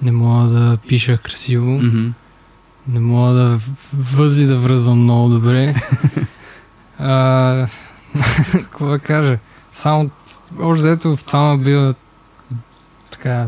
[0.01, 1.71] Не мога да пиша красиво.
[1.71, 2.07] Мгм.
[2.87, 3.59] Не мога да
[3.93, 5.75] възли да връзвам много добре.
[6.99, 7.67] а,
[8.51, 9.37] какво да кажа?
[9.69, 10.09] Само,
[10.61, 11.93] още взето в това ме бива
[13.11, 13.47] така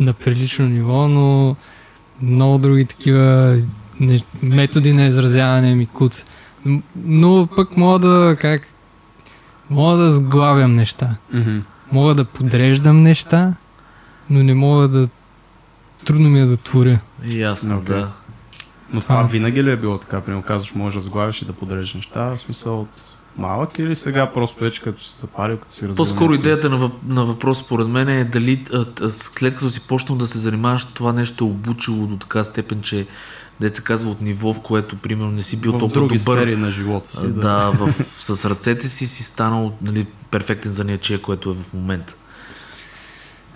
[0.00, 1.56] на прилично ниво, но
[2.22, 3.58] много други такива
[4.00, 6.24] не, методи на изразяване ми куца.
[6.66, 8.62] М- Но пък мога да, как,
[9.70, 11.16] мога да сглавям неща.
[11.34, 11.58] Мгм.
[11.92, 13.54] Мога да подреждам неща,
[14.30, 15.08] но не мога да
[16.04, 17.00] трудно ми е да творя.
[17.24, 17.86] Ясно, Окей.
[17.86, 18.12] да.
[18.92, 20.20] Но това Това- винаги ли е било така?
[20.20, 22.88] Примерно казваш, можеш да сглавиш и да подрежеш неща, в смисъл от
[23.40, 26.92] малък или сега просто вече като си запалил, като си развил По-скоро идеята на, въп,
[27.06, 30.84] на въпрос, според мен е дали а, а, след като си почнал да се занимаваш,
[30.84, 33.06] това нещо е обучило до така степен, че
[33.60, 36.38] деца казва от ниво, в което примерно не си бил в толкова други добър.
[36.38, 37.24] сфери на живота си.
[37.24, 42.14] А, Да, в, с ръцете си си станал нали, перфектен занаячия, което е в момента.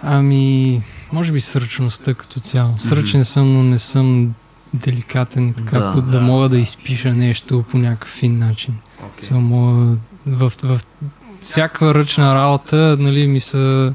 [0.03, 2.75] Ами, може би сръчността като цяло.
[2.79, 4.35] Сръчен съм, но не съм
[4.75, 5.93] деликатен, така Да.
[5.93, 8.75] да, да, мога да изпиша нещо по някакъв фин начин.
[9.03, 9.33] Okay.
[9.33, 10.81] Мога, в, в
[11.41, 13.95] всяка ръчна работа, нали, ми са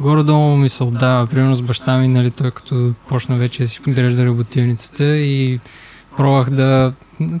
[0.00, 1.26] горе-долу ми се отдава.
[1.26, 5.60] Примерно с баща ми, нали, той като почна вече да си подрежда работилницата и
[6.16, 6.92] пробвах да...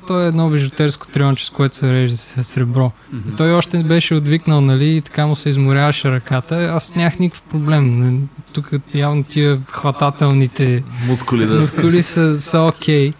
[0.06, 2.90] То е едно бижутерско трионче, с което се реже с сребро.
[3.12, 3.36] Мгм.
[3.36, 6.56] Той още не беше отвикнал, нали, и така му се изморяваше ръката.
[6.56, 8.28] Аз нямах никакъв проблем.
[8.52, 13.12] Тук явно тия хватателните Мускули да мускули са, са окей.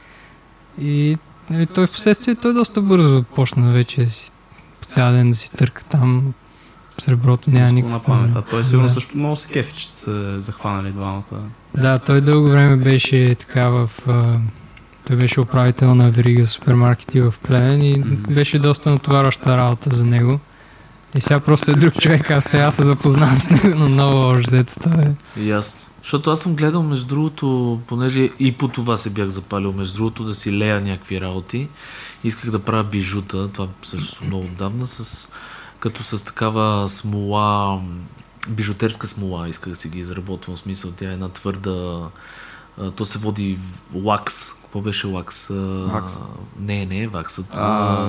[0.80, 1.18] И
[1.50, 4.32] нали, той в последствие той доста бързо почна вече си
[4.80, 6.32] по цял ден да си търка там
[6.98, 7.94] среброто, няма никакво.
[7.94, 8.36] на памет.
[8.36, 8.92] А той сигурно Да.
[8.92, 11.22] също много се кефи, че се захванали двамата.
[11.76, 13.90] Да, той дълго време беше така в...
[15.06, 18.34] Той беше управител на верига супермаркети в Плевен и Мгм.
[18.34, 20.38] беше доста натоварваща работа за него.
[21.16, 24.18] И сега просто е друг човек, аз трябва да се запознавам с него на ново
[24.18, 24.74] още взето.
[24.82, 25.40] Той е.
[25.44, 25.80] Ясно.
[26.02, 30.24] Защото аз съм гледал, между другото, понеже и по това се бях запалил, между другото,
[30.24, 31.68] да си лея някакви работи.
[32.24, 35.28] Исках да правя бижута, това също много отдавна, с,
[35.78, 37.80] като с такава смола,
[38.48, 40.56] бижутерска смола исках да си ги изработвам.
[40.56, 42.08] В смисъл, тя е една твърда,
[42.96, 43.58] то се води
[43.94, 44.59] лакс.
[44.70, 45.48] Какво беше лакс?
[45.92, 46.12] Вакс.
[46.60, 47.38] Не, не, вакс.
[47.52, 48.08] А,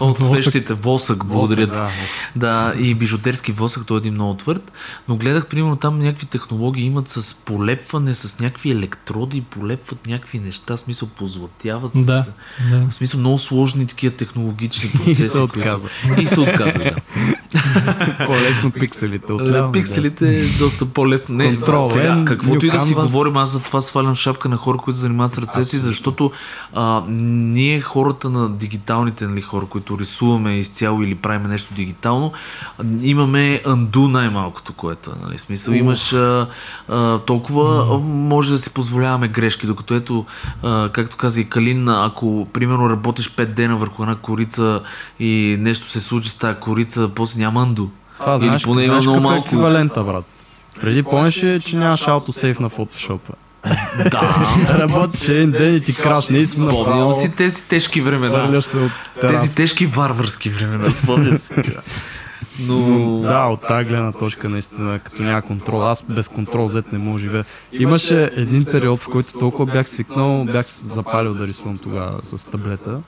[0.00, 0.74] от свещите.
[0.74, 1.66] Восък, благодаря.
[1.66, 1.90] Да.
[2.36, 4.72] Да, и бижутерски восък, той е един много твърд,
[5.08, 10.76] но гледах, примерно, там някакви технологии имат с полепване, с някакви електроди, полепват някакви неща,
[10.76, 11.94] смисъл позлатяват.
[11.94, 12.24] С, Да,
[12.70, 12.86] да.
[12.90, 15.28] В смисъл много сложни такива технологични И процеси.
[15.28, 15.88] се отказа.
[16.06, 16.22] Които...
[16.22, 16.94] И се отказа, да.
[18.26, 19.32] По-лесно пикселите.
[19.32, 21.34] Отляво, пикселите е доста по-лесно.
[21.34, 24.78] Не, Control сега, каквото и да си говорим, аз за това свалям шапка на хора,
[24.78, 26.30] които занимават с ръцете си, защото
[26.74, 32.32] а, ние хората на дигиталните нали, хора, които рисуваме изцяло или правим нещо дигитално,
[33.00, 35.14] имаме анду най-малкото, което е.
[35.26, 35.38] Нали?
[35.38, 36.48] Смисъл, имаш а,
[36.88, 40.26] а, толкова, а, може да си позволяваме грешки, докато ето,
[40.62, 44.80] а, както каза и Калин, ако примерно работиш 5 дена върху една корица
[45.20, 47.86] и нещо се случи с тази корица, после няма анду.
[48.20, 49.46] Това Или знаеш, поне има знаеш много е малко.
[49.46, 50.24] еквивалента, брат.
[50.80, 53.20] Преди помниш ли, че нямаш аутосейв на Photoshop?
[54.10, 54.46] Да.
[54.78, 58.62] Работиш един ден и ти крашне и си Спомням си тези тежки времена.
[59.20, 61.54] Тези тежки варварски времена, спомням си.
[62.60, 63.20] Но...
[63.20, 65.84] Да, от тази гледна точка наистина, като няма контрол.
[65.84, 67.44] Аз без контрол зет не мога да живея.
[67.72, 72.44] Имаше един период, в който толкова бях свикнал, бях се запалил да рисувам тогава с
[72.44, 73.00] таблета.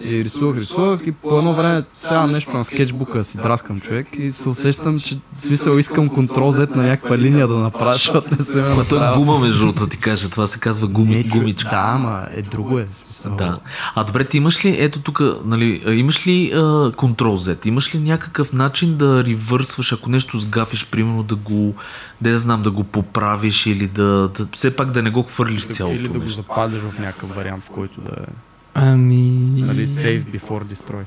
[0.00, 4.30] И рисувах, рисувах и по едно време сега нещо на скетчбука си драскам човек и
[4.30, 8.44] се усещам, че в смисъл искам контрол зет на някаква линия да направя, защото не
[8.44, 10.30] се ме Ма той е гума, между другото, ти кажа.
[10.30, 11.70] Това се казва гуми, гумичка.
[11.70, 12.86] Да, ама е друго е.
[13.04, 13.36] Смисъл.
[13.36, 13.58] Да.
[13.94, 17.66] А добре, ти имаш ли, ето тук, нали, имаш ли а, контрол Z?
[17.66, 21.74] Имаш ли някакъв начин да ревърсваш, ако нещо сгафиш, примерно да го,
[22.20, 25.66] да я знам, да го поправиш или да, да все пак да не го хвърлиш
[25.66, 26.36] цялото Или да го нещо?
[26.36, 28.26] запазиш в някакъв вариант, в който да е
[28.74, 29.62] Ами...
[29.62, 31.04] нали, save before destroy.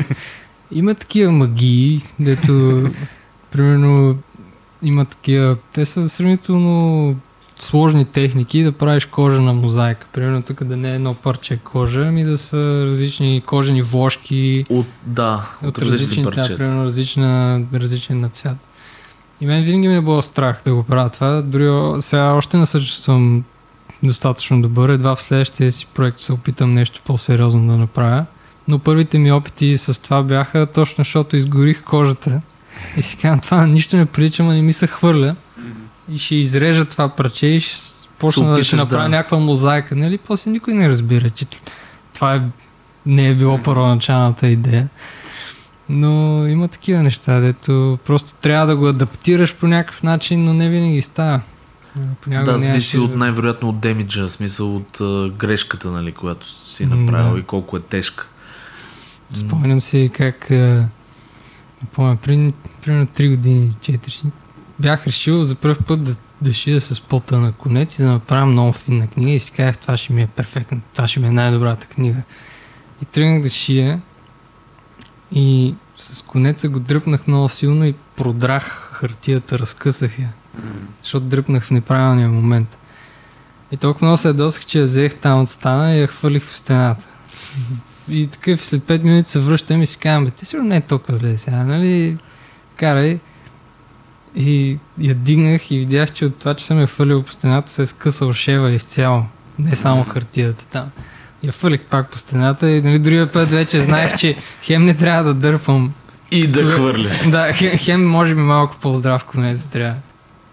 [0.72, 2.82] Има такива магии, дето
[3.50, 4.18] примерно
[4.82, 7.16] има такива, те са сравнително
[7.56, 10.06] сложни техники да правиш кожа на мозайка.
[10.12, 14.86] Примерно тук да не е едно парче кожа, ами да са различни кожени вложки От,
[15.06, 16.56] да, от, от различни различни, да, парчета.
[16.56, 18.56] примерно различна, различен на цвят.
[19.40, 21.42] И мен винаги ми е било страх да го правя това.
[21.42, 23.44] Дори сега още не се чувствам
[24.02, 24.88] достатъчно добър.
[24.88, 28.26] Едва в следващия си проект се опитам нещо по-сериозно да направя.
[28.68, 32.40] Но първите ми опити с това бяха точно защото изгорих кожата.
[32.96, 35.36] И си казвам, това нищо не прилича, но не ми се хвърля.
[36.12, 37.76] И ще изрежа това парче и ще
[38.18, 39.96] почна да ще направя да- някаква мозайка.
[39.96, 40.18] Нали?
[40.18, 41.46] После никой не разбира, че
[42.14, 42.42] това е,
[43.06, 44.88] не е било първоначалната идея.
[45.88, 50.68] Но има такива неща, дето просто трябва да го адаптираш по някакъв начин, но не
[50.68, 51.40] винаги става.
[52.20, 57.32] Понякога Да, зависи от най-вероятно от демиджа, смисъл от а, грешката, нали, която си направил
[57.32, 57.38] да.
[57.38, 58.28] и колко е тежка.
[59.32, 60.54] Спомням си как, а,
[61.82, 64.24] не помня, при, примерно 3 години, 4,
[64.78, 68.46] бях решил за първ път да, да шия с пота на конец и да направя
[68.46, 71.30] много финна книга и си казах, това ще ми е перфектно, това ще ми е
[71.30, 72.22] най-добрата книга.
[73.02, 74.02] И тръгнах да шия
[75.32, 80.32] и с конеца го дръпнах много силно и продрах хартията, разкъсах я,
[81.02, 82.76] защото дръпнах в неправилния момент.
[83.72, 86.56] И толкова много се ядосах, че я взех там от стана и я хвърлих в
[86.56, 87.04] стената.
[88.08, 90.80] И такъв след 5 минути се връщам и си казвам, бе, ти сигурно не е
[90.80, 92.18] толкова зле сега, нали?
[92.76, 93.18] Карай.
[94.36, 97.82] И я дигнах и видях, че от това, че съм я фърлил по стената, се
[97.82, 99.24] е скъсал шева изцяло.
[99.58, 100.90] Не само хартията там.
[101.42, 105.24] Я фърлих пак по стената и нали, другия път вече знаех, че хем не трябва
[105.24, 105.92] да дърпам.
[106.30, 107.30] И да хвърляш.
[107.30, 109.94] Да, хем, хем може би малко по-здрав конец трябва.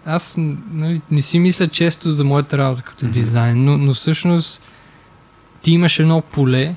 [0.06, 0.34] Аз
[0.72, 4.62] нали, не си мисля често за моята работа като дизайн, но, но всъщност
[5.62, 6.74] ти имаш едно поле,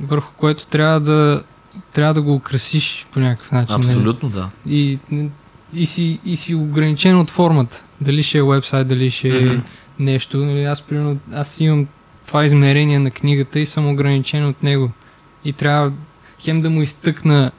[0.00, 1.42] върху което трябва да,
[1.92, 3.76] трябва да го украсиш по някакъв начин.
[3.78, 3.86] нали?
[3.86, 4.48] Абсолютно, да.
[4.68, 4.98] И,
[5.74, 7.82] и, си, и си ограничен от формата.
[8.00, 9.60] Дали ще е вебсайт, дали ще е Мгм.
[9.98, 10.38] нещо.
[10.38, 11.86] Нали, аз, примерно, аз имам
[12.26, 14.90] това измерение на книгата и съм ограничен от него.
[15.44, 15.92] И трябва
[16.40, 17.50] хем да му изтъкна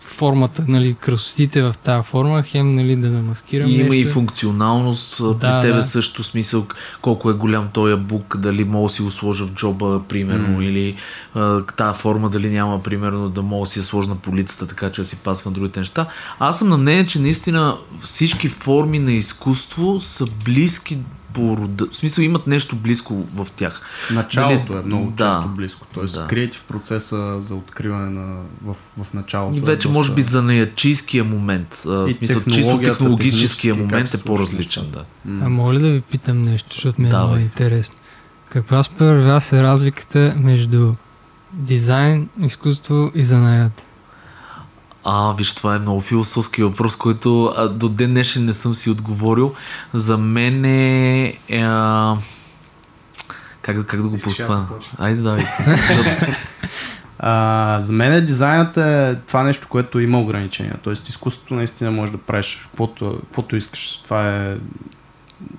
[0.00, 3.94] формата, нали, красотите в тази форма, хем нали, да замаскирам И има нещо.
[4.08, 5.82] и функционалност Да, при тебе да.
[5.82, 6.66] също смисъл
[7.02, 10.64] колко е голям този бук, дали мога да си го сложа в джоба, примерно, М.
[10.64, 10.96] или
[11.34, 14.90] а, тази форма дали няма, примерно, да мога да си я сложа на полицата, така
[14.92, 16.06] че да си пасва на другите неща.
[16.38, 20.98] Аз съм на мнение, че наистина всички форми на изкуство са близки
[21.32, 21.86] по рода.
[21.90, 23.82] В смисъл имат нещо близко в тях.
[24.12, 25.36] Началото Дали- е много да.
[25.36, 25.86] често близко.
[25.94, 26.26] Тоест, Да.
[26.26, 29.54] креатив процеса за откриване на, в, в началото.
[29.54, 34.14] И е вече, доста- може би, за наячийския момент, а, в смисъл, чисто технологическия момент
[34.14, 34.84] е по-различен.
[34.90, 35.04] Да.
[35.26, 37.94] А мога ли да ви питам нещо, защото ми е много интересно.
[38.48, 40.94] Каква според вас е разликата между
[41.52, 43.82] дизайн, изкуство и занаят?
[45.10, 48.90] А, виж, това е много философски въпрос, който а, до ден днешен не съм си
[48.90, 49.54] отговорил.
[49.94, 51.26] За мен е...
[51.48, 52.16] е а...
[53.62, 54.66] как, да- как да го подхвана?
[54.98, 55.44] Айде, давай.
[57.20, 60.76] А, за мен дизайнът е това нещо, което има ограничения.
[60.82, 64.00] Тоест изкуството наистина може да правиш каквото, каквото искаш.
[64.04, 64.56] Това е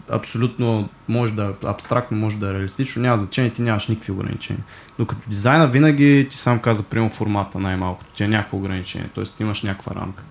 [0.09, 4.63] абсолютно, може да е абстрактно, може да е реалистично, няма значение, ти нямаш никакви ограничения.
[4.99, 9.23] Докато дизайна винаги ти сам каза, приема формата най-малкото, ти е някакво ограничение, т.е.
[9.23, 10.23] ти имаш някаква рамка.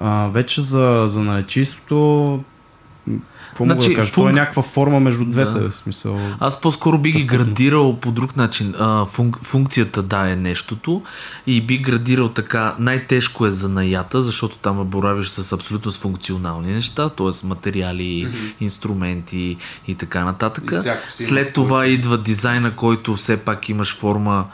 [0.00, 2.40] А, вече за, за наечистото,
[3.54, 4.12] какво мога Значи, да кажа?
[4.12, 5.70] Това е функ- някаква форма между двете, Да.
[5.70, 6.20] в смисъл.
[6.40, 8.74] Аз по-скоро би ги градирал по друг начин.
[8.78, 11.02] А, функ, функцията да е нещото
[11.46, 12.74] и би градирал така.
[12.78, 17.46] Най-тежко е за наята, защото там боравиш с абсолютно с функционални неща, т.е.
[17.46, 18.28] материали,
[18.60, 19.56] инструменти
[19.88, 20.72] и така нататък.
[21.10, 24.44] И След това идва дизайна, който все пак имаш форма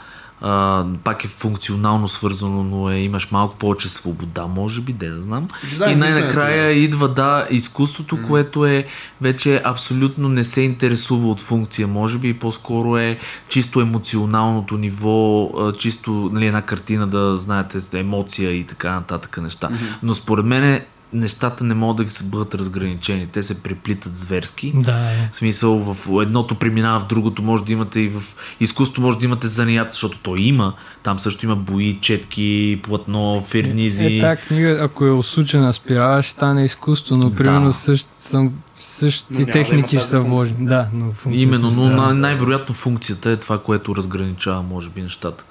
[0.41, 5.47] а, пак е функционално свързано, но е, имаш малко повече свобода, може би, да знам.
[5.69, 8.27] Дизайн, и най-накрая мисленето, идва, да, изкуството, mm.
[8.27, 8.85] което е
[9.21, 15.49] вече абсолютно не се интересува от функция, може би, и по-скоро е чисто емоционалното ниво,
[15.77, 19.69] чисто нали, една картина да знаете емоция и така нататък неща.
[19.69, 19.97] Mm-hmm.
[20.03, 23.27] Но според мен е нещата не могат да се бъдат разграничени.
[23.31, 24.73] Те се преплитат зверски.
[24.75, 25.29] Да, е.
[25.33, 28.23] В смисъл, в едното преминава в другото, може да имате и в
[28.59, 30.73] изкуство, може да имате занаят, защото той има.
[31.03, 34.05] Там също има бои, четки, платно, фернизи.
[34.05, 37.73] Е, тази книга, ако е осучена спирала, ще стане изкуство, но примерно Да.
[37.73, 40.67] същ, съм, същите Но да техники има ще са вложени.
[40.67, 41.95] Да, но Именно, но да.
[41.95, 45.43] най- най-вероятно функцията е това, което разграничава, може би, нещата.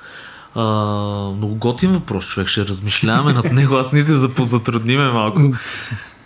[0.55, 0.63] А,
[1.31, 2.49] много готин въпрос, човек.
[2.49, 3.75] Ще размишляваме над него.
[3.75, 5.41] Аз не се запозатрудниме малко.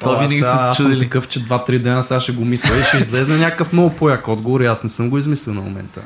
[0.00, 1.00] Това О, винаги сега- се аз съм чудили.
[1.00, 4.60] такъв, че 2-3 дена сега ще го мисля и ще излезе някакъв много по-як отговор
[4.60, 6.00] и аз не съм го измислил на момента.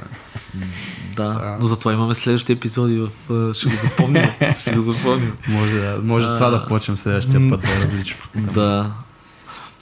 [1.17, 1.57] Да, Сега.
[1.61, 2.99] но затова имаме следващите епизоди.
[2.99, 4.31] В, а, ще го запомним.
[4.61, 5.33] ще го запомним.
[5.49, 8.17] Може, да- може с това да почнем следващия път да е различно.
[8.35, 8.91] Да.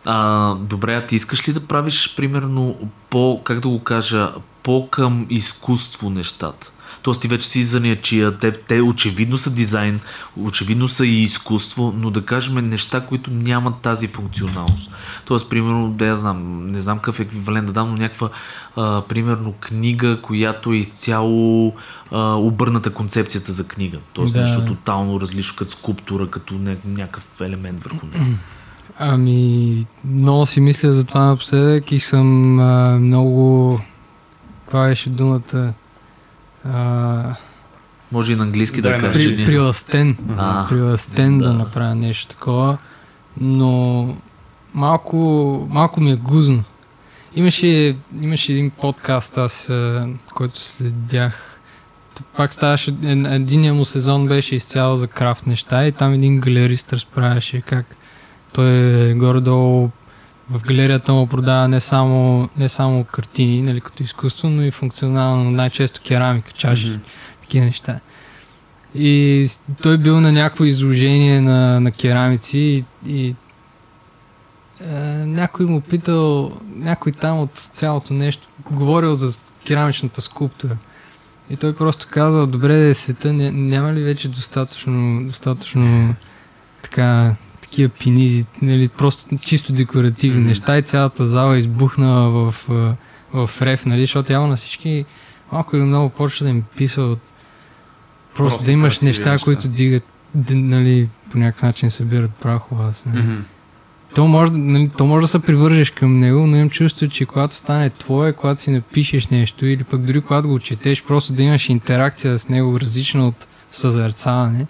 [0.04, 2.76] А, добре, а ти искаш ли да правиш, примерно,
[3.10, 4.32] по, как да го кажа,
[4.62, 6.72] по към изкуство нещата?
[7.06, 10.00] Тоест ти вече си занаячия, те, те очевидно са дизайн,
[10.36, 14.90] очевидно са и изкуство, но да кажем неща, които нямат тази функционалност.
[15.24, 18.28] Тоест, примерно, да я знам, не знам какъв еквивалент да дам, но някаква,
[18.76, 21.74] а, примерно, книга, която е изцяло
[22.12, 23.98] а, обърната концепцията за книга.
[24.12, 24.42] Тоест Да.
[24.42, 28.24] нещо тотално различно, като скулптура, като ня- някакъв елемент върху него.
[28.98, 33.80] Ами, много си мисля за това напоследък и съм а, много...
[34.64, 35.72] Каква беше думата?
[36.72, 37.34] А,
[38.12, 39.14] Може и на английски да, Да, кажеш.
[39.16, 39.46] при, един.
[39.46, 40.16] приластен.
[40.36, 41.44] А, приластен да.
[41.44, 41.54] да.
[41.54, 42.78] направя нещо такова.
[43.40, 44.16] Но
[44.74, 45.16] малко,
[45.70, 46.64] малко ми е гузно.
[47.34, 49.72] Имаше, имаше един подкаст, аз,
[50.34, 51.58] който следях.
[52.36, 56.92] Пак ставаше, ед- единия му сезон беше изцяло за крафт неща и там един галерист
[56.92, 57.96] разправяше как
[58.52, 58.70] той
[59.10, 59.90] е горе-долу
[60.50, 65.50] в галерията му продава не само, не само картини, нали, като изкуство, но и функционално,
[65.50, 66.98] най-често керамика, чаши,
[67.40, 67.98] такива неща.
[68.94, 69.48] И
[69.82, 73.34] той бил на някакво изложение на, на керамици и, и
[74.80, 74.94] е,
[75.26, 80.76] някой му питал, някой там от цялото нещо, говорил за керамичната скулптура.
[81.50, 86.14] И той просто казал, добре, света ня- няма ли вече достатъчно, достатъчно
[86.82, 87.36] така,
[87.66, 92.68] такива пинизи, нали, просто чисто декоративни неща и цялата зала е избухнала в,
[93.32, 95.04] в, рев, нали, защото явно на всички
[95.52, 97.32] малко или много почва да им писа от просто,
[98.34, 99.44] Просто да имаш неща, неща.
[99.44, 100.04] които дигат,
[100.50, 102.44] нали, по някакъв начин събират.
[102.80, 103.38] Аз, нали.
[104.14, 107.54] То може, нали, то може да се привържеш към него, но имам чувство, че когато
[107.54, 111.68] стане твое, когато си напишеш нещо или пък дори когато го четеш, просто да имаш
[111.68, 114.66] интеракция с него, различна от съзерцаване,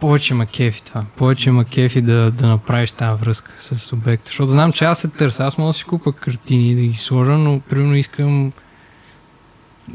[0.00, 1.04] повече ма кефи това.
[1.16, 4.26] Повече ма кефи да, да направиш тази връзка с обекта.
[4.26, 5.44] Защото знам, че аз се търся.
[5.44, 8.52] Аз мога да си купа картини да ги сложа, но примерно искам...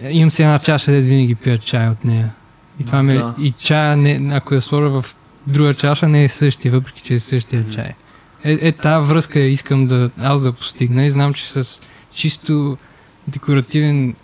[0.09, 2.33] Имам си една чаша, дед винаги пия чай от нея.
[2.79, 3.17] И това ми е...
[3.17, 3.35] Да.
[3.39, 5.05] И чая, не, ако я сложа в
[5.47, 7.89] друга чаша, не е същия, въпреки че е същия чай.
[8.43, 11.81] Е, е тази връзка искам да, аз да постигна и знам, че с
[12.13, 12.77] чисто
[13.27, 14.15] декоративен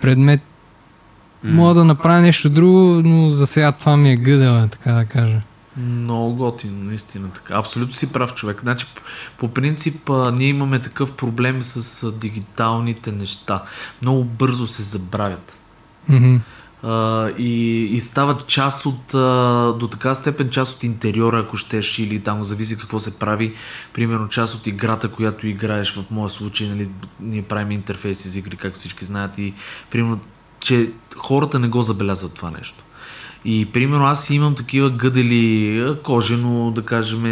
[0.00, 0.40] предмет
[1.52, 5.40] мога да направя нещо друго, но за сега това ми е гъдела, така да кажа.
[5.76, 7.54] Много готино, наистина така.
[7.54, 8.60] Абсолютно си прав човек.
[8.60, 8.86] Значи,
[9.38, 13.62] по, принцип, а, ние имаме такъв проблем с а, дигиталните неща.
[14.02, 15.58] Много бързо се забравят.
[16.08, 16.36] Мгм.
[16.82, 21.98] А, и, и стават част от, а, до така степен част от интериора, ако щеш,
[21.98, 23.54] или там зависи какво се прави.
[23.92, 26.88] Примерно част от играта, която играеш, в моя случай, нали,
[27.20, 29.54] ние правим интерфейси за игри, както всички знаят, и
[29.90, 30.20] примерно,
[30.60, 32.84] че хората не го забелязват това нещо.
[33.44, 37.22] И примерно аз имам такива гъдели, кожено, да кажем,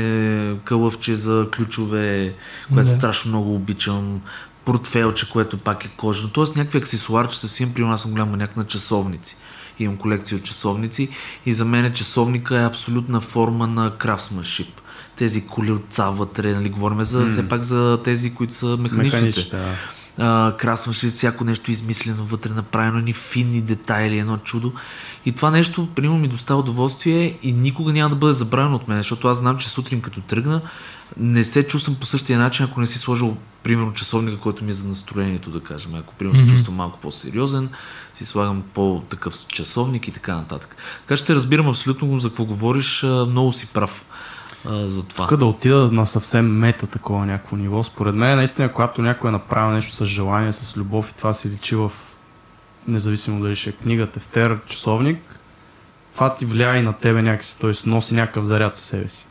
[0.65, 2.35] кълъвче за ключове,
[2.75, 2.97] което Да.
[2.97, 4.21] страшно много обичам,
[4.65, 6.29] портфелче, което пак е кожено.
[6.29, 9.37] Тоест някакви аксесуарчета си имам, примерно аз съм голям маняк на часовници.
[9.79, 11.09] Имам колекция от часовници
[11.47, 14.81] и за мен часовника е абсолютна форма на крафтсманшип.
[15.17, 19.65] Тези колелца вътре, нали, говорим за, все пак за тези, които са механичните да.
[20.19, 24.73] А, красваше всяко нещо измислено вътре, направено, ни финни детайли, едно чудо.
[25.27, 28.99] И това нещо, примерно, ми доставя удоволствие и никога няма да бъде забравено от мен,
[28.99, 30.61] защото аз знам, че сутрин като тръгна,
[31.17, 34.75] не се чувствам по същия начин, ако не си сложил, примерно, часовника, който ми е
[34.75, 35.95] за настроението, да кажем.
[35.95, 36.53] Ако, примерно, се Мгм.
[36.55, 37.69] чувствам малко по-сериозен,
[38.15, 40.77] си слагам по-такъв часовник и така нататък.
[41.01, 44.05] Така ще разбирам абсолютно за какво говориш, много си прав
[44.67, 45.27] а, за това.
[45.27, 47.85] Тук да отида на съвсем мета такова някакво ниво.
[47.85, 51.51] Според мен, наистина, когато някой е направил нещо с желание, с любов и това се
[51.51, 51.93] личи в
[52.89, 55.19] независимо дали ще е книга, тефтер, часовник,
[56.15, 57.73] това ти влияе и на тебе някакси, т.е.
[57.87, 59.27] носи някакъв заряд със себе си.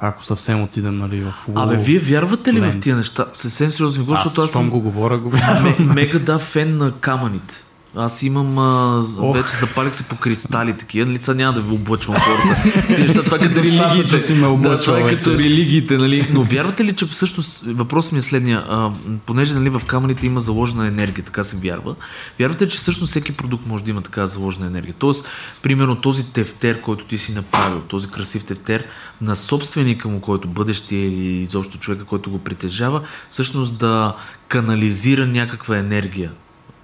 [0.00, 2.82] Ако съвсем отидем нали, в Абе, вие вярвате ли в Лент.
[2.82, 3.26] тия неща?
[3.32, 6.76] Съвсем сериозно го, Аз, защото аз щом съм го говоря, го ме, мега да фен
[6.76, 7.54] на камъните.
[7.96, 9.36] Аз имам, а, Ох.
[9.36, 12.62] вече запалих се по кристали такива, нали са няма да ви облъчвам хората.
[12.96, 14.18] Ти неща, това като религиите.
[14.18, 16.28] си ме Да, облъчвал това е като религиите, нали?
[16.32, 18.90] Но вярвате ли, че всъщност въпросът ми е следния, а,
[19.26, 21.94] понеже нали, в камъните има заложена енергия, така се вярва,
[22.40, 24.94] вярвате ли, че всъщност всеки продукт може да има такава заложена енергия?
[24.98, 25.28] Тоест,
[25.62, 28.84] примерно този тефтер, който ти си направил, този красив тефтер,
[29.20, 34.14] на собственика му, който бъдещия или изобщо човека, който го притежава, всъщност да
[34.48, 36.30] канализира някаква енергия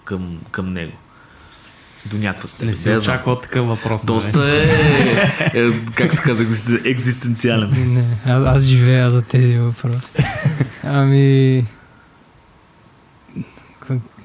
[0.04, 0.92] към, към него.
[2.06, 2.68] До някаква степен.
[2.68, 4.04] Не си очаквал такъв въпрос.
[4.04, 4.14] нали?
[4.14, 7.94] Доста е, е, как се казва, екзистен- екзистенциален.
[7.94, 10.10] Не, аз, аз живея за тези въпроси.
[10.82, 11.64] Ами...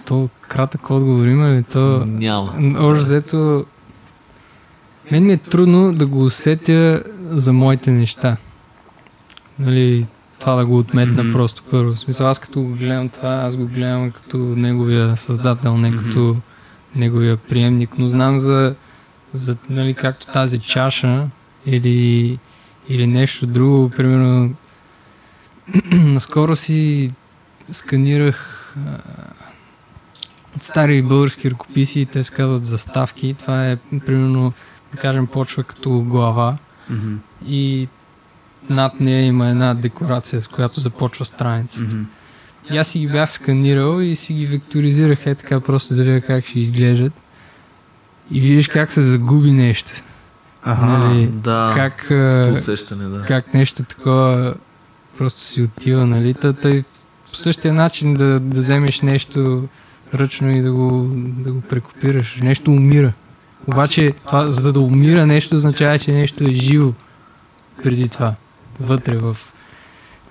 [0.05, 1.63] То кратък отговор има ли?
[1.63, 2.05] То...
[2.05, 2.53] Няма.
[2.79, 3.65] Общо взето...
[5.11, 8.37] Мен ми е трудно да го усетя за моите неща.
[9.59, 10.07] Нали,
[10.39, 11.31] това да го отметна Мгм.
[11.33, 11.93] просто първо.
[11.95, 15.97] В смисъл, аз като го гледам това, аз го гледам като неговия създател, не Мгм.
[15.99, 16.35] като
[16.95, 18.75] неговия приемник, но знам за,
[19.33, 21.27] за нали, както тази чаша
[21.65, 22.37] или,
[22.89, 23.89] или нещо друго.
[23.89, 24.53] Примерно,
[25.91, 27.11] наскоро си
[27.67, 28.97] сканирах а,
[30.55, 33.35] стари български ръкописи и те се казват заставки.
[33.39, 33.75] Това е,
[34.05, 34.53] примерно,
[34.91, 36.57] да кажем, почва като глава
[36.89, 37.15] Мгм,
[37.47, 37.87] и
[38.69, 41.83] над нея има една декорация, с която започва страницата.
[41.83, 42.01] мгм.
[42.71, 46.21] И аз си ги бях сканирал и си ги векторизирах е така, просто да видя
[46.21, 47.13] как ще изглеждат.
[48.31, 49.91] И виждаш как се загуби нещо.
[50.63, 50.85] Аха.
[50.85, 52.03] Нали, Да, как,
[52.53, 53.25] усещане, да.
[53.25, 54.53] как нещо такова
[55.17, 56.33] просто си отива, нали?
[56.33, 56.83] Та, тъй,
[57.29, 59.67] по същия начин да, да вземеш нещо
[60.13, 62.39] ръчно и да го, да го прекопираш.
[62.41, 63.13] Нещо умира.
[63.67, 66.91] Обаче, това, за да умира нещо, означава, че нещо е живо
[67.83, 68.33] преди това.
[68.79, 69.37] Вътре в...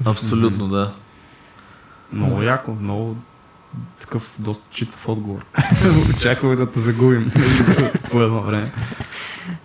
[0.05, 0.93] Абсолютно, да.
[2.13, 3.17] Много яко, много
[4.01, 5.45] такъв доста читав отговор.
[6.11, 7.31] Очаквах да те загубим
[8.11, 8.73] по едно време.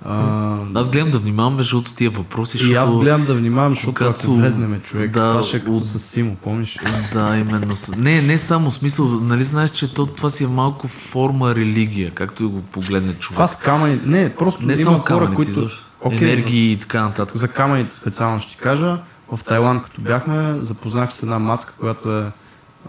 [0.06, 2.72] А, Аз гледам да внимавам между другото с тия въпроси, защото...
[2.72, 5.72] и аз гледам да внимавам, защото когато- ако влезнеме човек, да, това ще е като
[5.72, 6.78] от- с Симо, помниш?
[7.14, 7.74] Да, именно.
[7.98, 12.44] Не, не само смисъл, нали знаеш, че то, това си е малко форма религия, както
[12.44, 13.34] и го погледне човек.
[13.34, 15.52] Това с камъни, не, просто не има само хора, камъните, които...
[15.52, 15.86] изобщо.
[16.04, 17.38] Окей, енергии и така нататък.
[17.38, 19.00] За камъните специално ще ти кажа.
[19.32, 22.32] В Тайланд, като бяхме, запознах се с една мацка, която е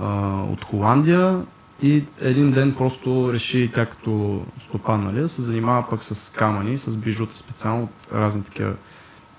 [0.00, 0.06] а,
[0.42, 1.40] от Холандия
[1.82, 6.76] и един ден просто реши тя като стопан, нали, да се занимава пък с камъни,
[6.76, 8.72] с бижута специално от разни такива,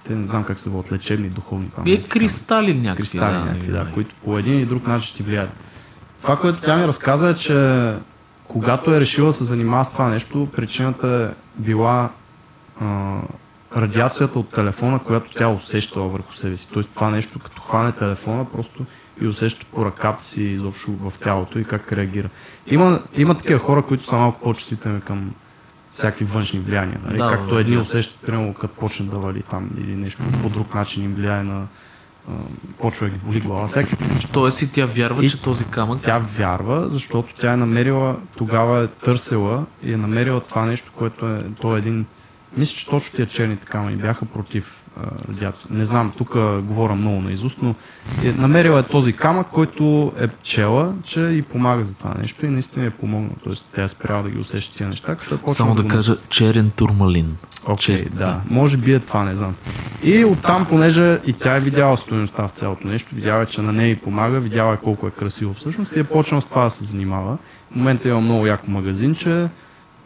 [0.04, 1.84] те не знам как се водят, лечебни, духовни там.
[1.88, 3.04] Е, кристали някакви.
[3.04, 3.92] кристали да, някакви, да, да.
[3.92, 5.50] които по един или друг начин ще ти влияят.
[6.22, 7.94] Това, което тя ми разказа е, че
[8.48, 12.10] когато е решила да се занимава с това нещо, причината е била
[12.82, 13.18] а,
[13.76, 16.68] радиацията от телефона, която тя усещала върху себе си.
[16.74, 18.86] Тоест това нещо, като хване телефона, просто
[19.22, 22.30] и усеща по ръката си изобщо в тялото и как реагира.
[22.68, 25.32] Има, има такива хора, които са малко по-чувствителни към
[25.90, 27.00] всякакви външни влияния.
[27.06, 27.18] Нали?
[27.18, 31.04] Да, Както едни усещат, примерно, като почне да вали там или нещо по друг начин
[31.04, 31.68] им влияе на
[32.30, 32.32] а,
[32.80, 33.66] почва ги боли глава.
[33.66, 34.28] Всякакви.
[34.32, 36.02] Тоест и тя вярва, И че този камък...
[36.02, 41.28] Тя вярва, защото тя е намерила, тогава е търсила и е намерила това нещо, което
[41.28, 42.06] е, то е един,
[42.58, 44.86] мисля, че точно тия черните камъни бяха против
[45.30, 45.68] радиация.
[45.72, 46.30] Не знам, тук
[46.62, 47.76] говоря много наизуст, но
[48.24, 52.50] е, намерила е този камък, който е пчела, че и помага за това нещо и
[52.50, 53.30] наистина е помогна.
[53.44, 56.18] Тоест тя е спряла да ги усеща тия неща, като е Само да го кажа
[56.30, 57.38] черен турмалин.
[57.68, 58.42] Окей, Че- да.
[58.50, 59.56] Може би е това, не знам.
[60.04, 63.74] И оттам, понеже и тя е видяла стоеността в цялото нещо, видяла е, че на
[63.74, 66.70] нея й помага, видяла е колко е красиво всъщност и е почнала с това да
[66.70, 67.38] се занимава.
[67.72, 69.48] В момента има много яко магазинче,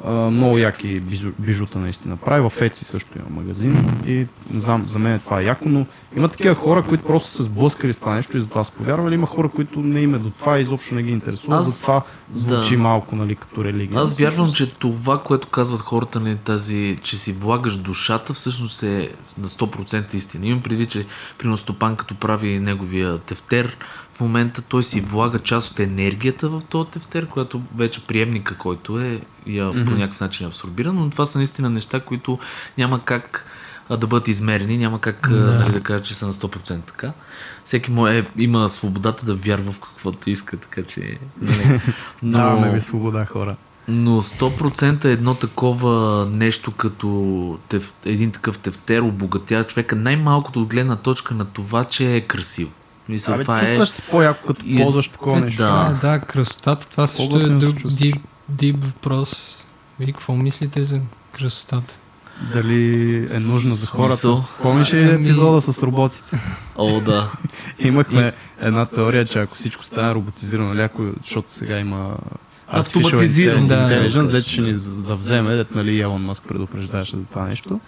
[0.04, 2.50] а, много яки бижу- бижута наистина прави.
[2.50, 5.86] В Еци също има магазин и знам, за мен това е яко, но
[6.16, 9.16] има такива хора, които просто се сблъскали с това нещо и затова са повярвали.
[9.16, 12.02] Има хора, които не им е до това и изобщо не ги интересува, Аз- затова
[12.30, 12.82] звучи да.
[12.82, 14.00] малко нали, като религия.
[14.02, 19.10] Аз вярвам, че това, което казват хората, нали, тази, че си влагаш душата, всъщност е
[19.38, 20.46] на 100% истина.
[20.46, 21.06] Имам преди, че
[21.38, 23.78] при Стопан, като прави неговия тефтер,
[24.20, 29.00] в момента той си влага част от енергията в този тефтер, която вече приемника, който
[29.00, 29.86] е, я mm-hmm.
[29.86, 32.40] по някакъв начин е абсорбиран, но това са наистина неща, които
[32.78, 33.46] няма как
[33.98, 35.30] да бъдат измерени, няма как.
[35.30, 35.54] Да.
[35.54, 37.12] Нали, да кажа, че са на 100% така.
[37.64, 41.18] Всеки му е, има свободата да вярва в каквото иска, така че...
[41.42, 41.82] Нали,
[42.24, 42.38] но...
[42.38, 43.56] Даваме ви свобода, хора.
[43.88, 50.68] Но 100% е едно такова нещо като теф, един такъв тефтер обогатява човека най-малкото от
[50.68, 52.72] гледна точка на това, че е красиво.
[53.10, 53.66] Мисля, Абе, това е...
[53.66, 55.64] чувстваш се по-яко, като И- ползваш такова нещо.
[55.64, 55.98] Да.
[56.02, 57.94] Да, да, красотата, това също е друг чувстваш.
[57.94, 58.14] ди,
[58.50, 59.56] дип въпрос.
[60.00, 61.00] Вие какво мислите за
[61.32, 61.94] красотата?
[62.54, 64.44] Дали е нужно за хората?
[64.62, 66.40] Помниш ли епизода с роботите?
[66.76, 67.32] О, да.
[67.80, 72.18] Имахме една теория, че ако всичко стане роботизирано, ляко, защото сега има
[72.68, 73.76] Автоматизирано, да.
[73.90, 77.80] Intelligence, дете ще ни завземе, дете нали Елон Мъск предупреждаваше за това нещо.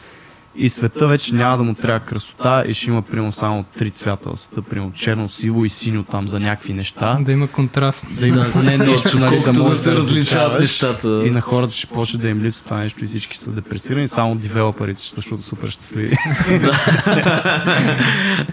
[0.55, 4.29] И света вече няма да му трябва красота и ще има примерно само три цвята
[4.29, 7.17] в света, примерно черно, сиво и синьо там за някакви неща.
[7.21, 8.05] Да има контраст.
[8.19, 11.23] Да има поне нещо, нали, да може да се различават нещата.
[11.25, 14.35] И на хората ще почне да им липсва това нещо и всички са депресирани, само
[14.35, 16.15] девелоперите ще са защото супер щастливи.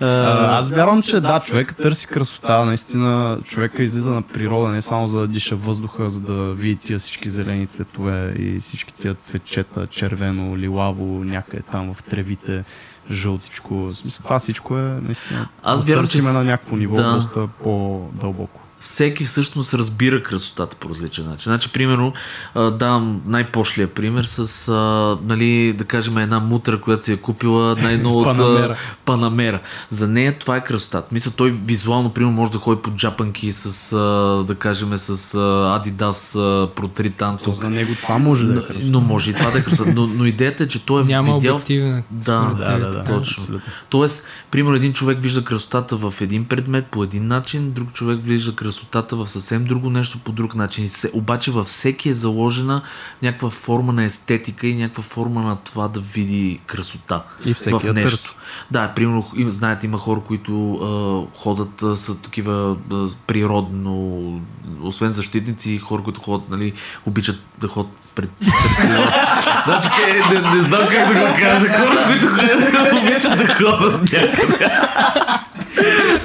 [0.01, 5.21] Аз вярвам, че да, човек търси красота, наистина човека излиза на природа не само за
[5.21, 10.57] да диша въздуха, за да види тия всички зелени цветове и всички тия цветчета, червено,
[10.57, 12.65] лилаво, някъде там в тревите,
[13.11, 13.91] жълтичко.
[14.23, 15.49] Това всичко е наистина.
[15.63, 17.15] Аз вярвам, че на някакво ниво, да.
[17.15, 18.61] доста по-дълбоко.
[18.81, 21.51] Всеки всъщност разбира красотата по различен начин.
[21.51, 22.13] Значи, примерно,
[22.55, 24.75] давам най-пошлия пример с, а,
[25.25, 28.77] нали, да кажем, една мутра, която си е купила най-но от Панамера.
[29.05, 29.61] Панамера.
[29.91, 31.09] За нея това е красотата.
[31.13, 33.99] Мисля, той визуално, примерно, може да ходи по джапанки с, а,
[34.45, 35.39] да кажем, с а,
[35.81, 37.55] Adidas а, Pro 3 То танцов.
[37.57, 38.87] за него това може да Но, е красота.
[38.87, 39.93] но може и това да е красота.
[39.95, 41.55] Но, но идеята е, че той е Няма видял...
[41.55, 42.03] обективна.
[42.11, 43.43] Да, Да, да, да, точно.
[43.43, 43.73] абсолютно.
[43.89, 48.53] Тоест, примерно един човек вижда красотата в един предмет по един начин, друг човек вижда
[48.53, 48.68] красотата
[49.13, 50.89] в съвсем друго нещо по друг начин.
[51.13, 52.83] Обаче във всеки е заложена
[53.23, 57.95] някаква форма на естетика и някаква форма на това да види красота И всеки в
[57.95, 58.11] нещо.
[58.11, 58.31] търси.
[58.71, 64.41] Да, примерно, им, знаете, има хора, които а, ходят а, са такива а, природно,
[64.83, 66.73] освен защитници, хора, които ходят, нали,
[67.07, 68.31] обичат да ходят пред.
[69.65, 71.73] Значи, е, не, не, знам как да го кажа.
[71.73, 74.71] Хора, които ходят, обичат да ходят някъде.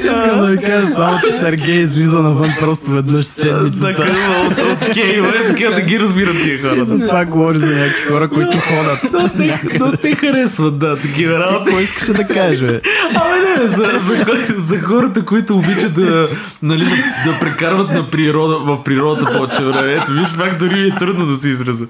[0.03, 3.77] Искам да ви кажа само, че Сергей излиза навън просто веднъж седмицата.
[3.77, 6.85] Закрива от, от кейва, е така да ги разбират тия хора.
[6.85, 9.31] За това говори за някакви хора, които ходят.
[9.79, 11.63] Но те, харесват, да, такива работи.
[11.65, 12.65] Какво искаше да каже?
[12.65, 12.81] бе?
[13.15, 16.27] Абе не, за, за, хор- за хората, които обичат да,
[16.63, 16.85] нали,
[17.25, 19.93] да, прекарват на природа, в природата повече време.
[19.93, 21.85] Ето, виж, пак дори ми е трудно да се израза.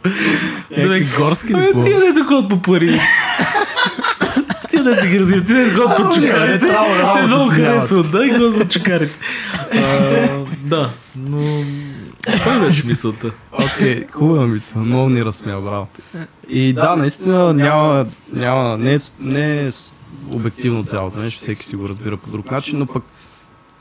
[0.77, 2.99] Някакви горски ли тия не ходят по пари.
[4.85, 6.47] Да ги разбират, тия не ходят по чукарите.
[6.47, 9.13] не трябва работа Те много харесват, да, и ходят по чукарите.
[9.73, 11.63] А, Да, но...
[12.33, 13.31] Това беше мисълта.
[13.53, 14.81] Окей, хубава мисъл.
[14.81, 15.87] Много ни разсмя, браво.
[16.49, 19.93] И да, наистина няма, няма не, е, не е с-
[20.29, 23.03] обективно цялото нещо, всеки си го разбира по друг начин, но пък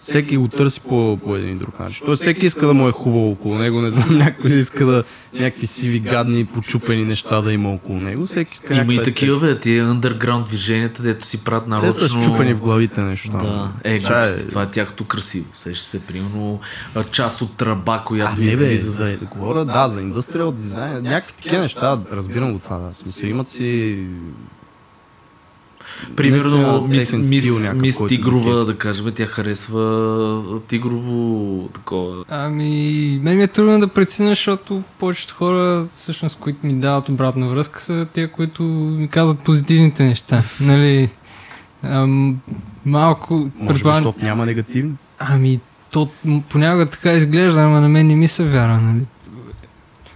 [0.02, 2.06] всеки го търси по, по един и друг начин.
[2.06, 5.66] Тоест всеки иска да му е хубаво около него, не знам, някой иска да някакви
[5.66, 8.26] сиви, гадни, почупени неща да има около него.
[8.26, 11.92] Всеки иска Има и такива, бе, тия underground движенията, дето си правят нарочно...
[11.92, 13.40] Те са щупени в главите нещо там.
[13.40, 15.46] Да, е, глупости, това е тяхното красиво.
[15.52, 16.60] Сеща се, примерно,
[17.10, 18.90] част от тръба, която излиза.
[18.90, 22.94] за, да говоря, да, за индустриал дизайн, някакви такива неща, разбирам го това, да.
[22.94, 23.98] Смисъл, имат си...
[26.16, 32.24] Примерно, мис, мис, стил някакъв, мис Тигрова, да кажем, тя харесва тигрово такова.
[32.28, 32.70] Ами,
[33.22, 37.80] мен ми е трудно да преценя, защото повечето хора, всъщност, които ми дават обратна връзка,
[37.80, 40.42] са тия, които ми казват позитивните неща.
[40.60, 41.08] Нали,
[41.82, 42.36] ам,
[42.86, 44.92] малко, Може би, предполагам- защото няма негативни.
[45.18, 46.08] Ами, то
[46.48, 49.02] понякога така изглежда, ама на мен не ми се вяра, нали?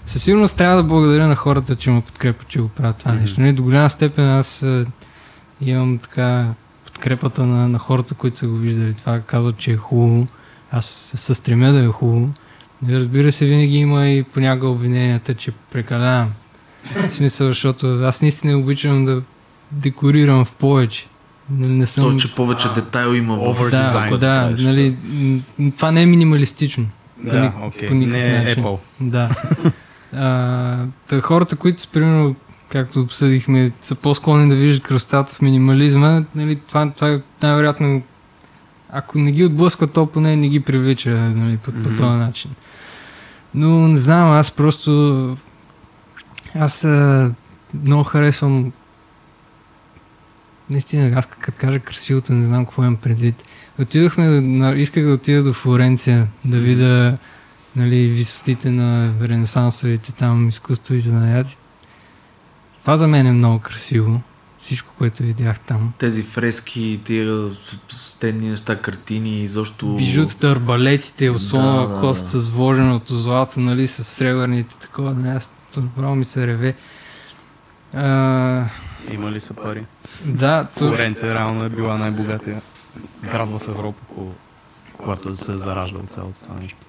[0.06, 3.20] Със сигурност трябва да благодаря на хората, че ме подкрепят, че го правят това Мгм.
[3.20, 3.40] нещо.
[3.40, 3.52] Нали?
[3.52, 4.64] До голяма степен аз
[5.60, 6.46] имам така
[6.84, 8.94] подкрепата на, на хората, които са го виждали.
[8.94, 10.26] Това казват, че е хубаво.
[10.70, 10.86] Аз
[11.16, 12.30] се стремя да е хубаво.
[12.88, 16.30] Разбира се, винаги има и понякога обвиненията, че прекалявам.
[17.10, 19.22] В смисъл, защото аз наистина обичам да
[19.72, 21.06] декорирам в повече.
[21.50, 22.04] Не, не съм...
[22.04, 24.96] То, че повече детайл има в Да, дизайн, да, правиш, нали,
[25.76, 26.86] това не е минималистично.
[27.24, 27.88] Да, ник- окей.
[27.88, 28.64] по Не е начин.
[28.64, 28.78] Apple.
[29.00, 29.30] Да.
[30.16, 30.76] а,
[31.08, 32.34] та хората, които са, примерно,
[32.68, 38.02] както обсъдихме, са по-склонни да виждат красотата в минимализма, нали, това, това е най-вероятно,
[38.90, 41.96] ако не ги отблъсква, то поне не ги привлича нали, по, по Мгм.
[41.96, 42.50] този начин.
[43.54, 45.36] Но не знам, аз просто
[46.54, 47.32] аз а,
[47.84, 48.72] много харесвам
[50.70, 53.44] наистина, аз като кажа красивото, не знам какво имам предвид.
[53.78, 57.18] Отидохме, на, исках да отида до Флоренция, да видя
[57.76, 61.58] нали, висотите на ренесансовите там изкуство и занаяти.
[62.86, 64.20] Това за мен е много красиво.
[64.56, 65.92] Всичко, което видях там.
[65.98, 67.50] тези фрески, тия
[67.88, 69.86] стенни неща, картини, изобщо...
[69.96, 72.40] Бижутата, арбалетите, основа Да, да, кост да.
[72.40, 76.74] с вложеното злато, нали, с сребърните, такова, нали, аз направо ми се реве.
[77.94, 78.64] А,
[79.12, 79.84] Има ли са пари?
[80.24, 82.62] да, то, Флоренция реално е била най-богатия
[83.32, 84.00] град в Европа,
[84.98, 86.85] когато се е зараждал цялото това нещо.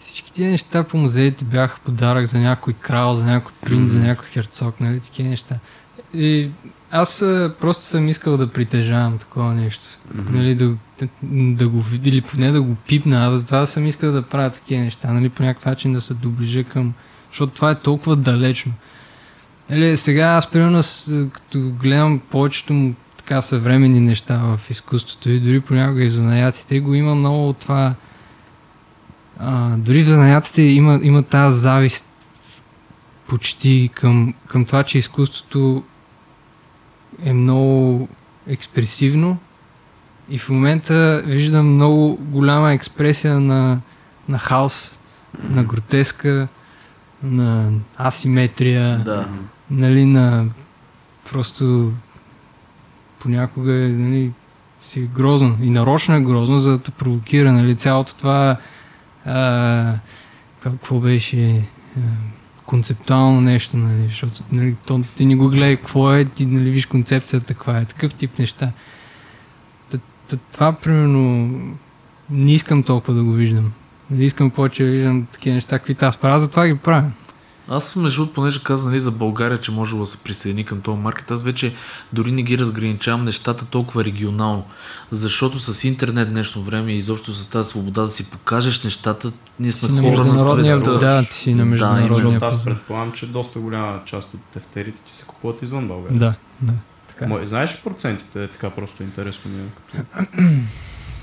[0.00, 4.06] Всички тия неща по музеите бяха подарък за някой крал, за някой принц, за Мгм.
[4.06, 5.54] някой херцог, нали, такива неща.
[6.14, 6.50] И
[6.90, 9.84] аз а, просто съм искал да притежавам такова нещо.
[10.14, 10.36] Мгм.
[10.36, 10.74] Нали, да,
[11.32, 13.26] да, го или поне да го пипна.
[13.26, 16.64] Аз затова съм искал да правя такива неща, нали, по някакъв начин да се доближа
[16.64, 16.94] към...
[17.30, 18.72] Защото това е толкова далечно.
[19.70, 20.82] Нали, сега аз примерно
[21.32, 26.80] като гледам повечето му така съвременни неща в изкуството и дори понякога и в занаятите
[26.80, 27.94] го има много от това
[29.40, 32.06] а, дори в занаятите има, има тази завист
[33.28, 35.82] почти към, към това, че изкуството
[37.22, 38.08] е много
[38.46, 39.38] експресивно.
[40.28, 43.80] И в момента виждам много голяма експресия на,
[44.28, 44.98] на хаос,
[45.42, 46.48] на гротеска,
[47.22, 47.70] на
[48.00, 49.28] асиметрия, Да.
[49.70, 50.46] нали, на
[51.32, 51.92] просто
[53.18, 54.32] понякога е, нали,
[54.80, 55.56] си грозно.
[55.62, 58.56] И нарочно е грозно, за да те провокира, нали, цялото това
[60.62, 62.00] какво беше а,
[62.66, 66.86] концептуално нещо, нали, защото нали, то, ти не го гледай какво е, ти нали, виж
[66.86, 68.72] концепцията каква е, такъв тип неща.
[70.52, 71.50] Това, примерно,
[72.30, 73.72] не искам толкова да го виждам.
[74.10, 77.10] Не искам повече да виждам такива неща, каквито аз правя, затова ги правя.
[77.72, 80.98] Аз, между другото, понеже каза нали, за България, че може да се присъедини към този
[80.98, 81.74] маркет, аз вече
[82.12, 84.64] дори не ги разграничавам нещата толкова регионално.
[85.10, 89.72] Защото с интернет днешно време и изобщо с тази свобода да си покажеш нещата, ние
[89.72, 90.98] сме Си на хора на света.
[90.98, 94.98] да, ти си на Да, международния Защото аз предполагам, че доста голяма част от тефтерите
[95.10, 96.18] ти се купуват извън България.
[96.18, 96.72] Да, да.
[97.08, 97.24] Така.
[97.24, 97.28] е.
[97.28, 98.44] Мо, знаеш ли процентите?
[98.44, 99.66] Е така просто интересно ми е.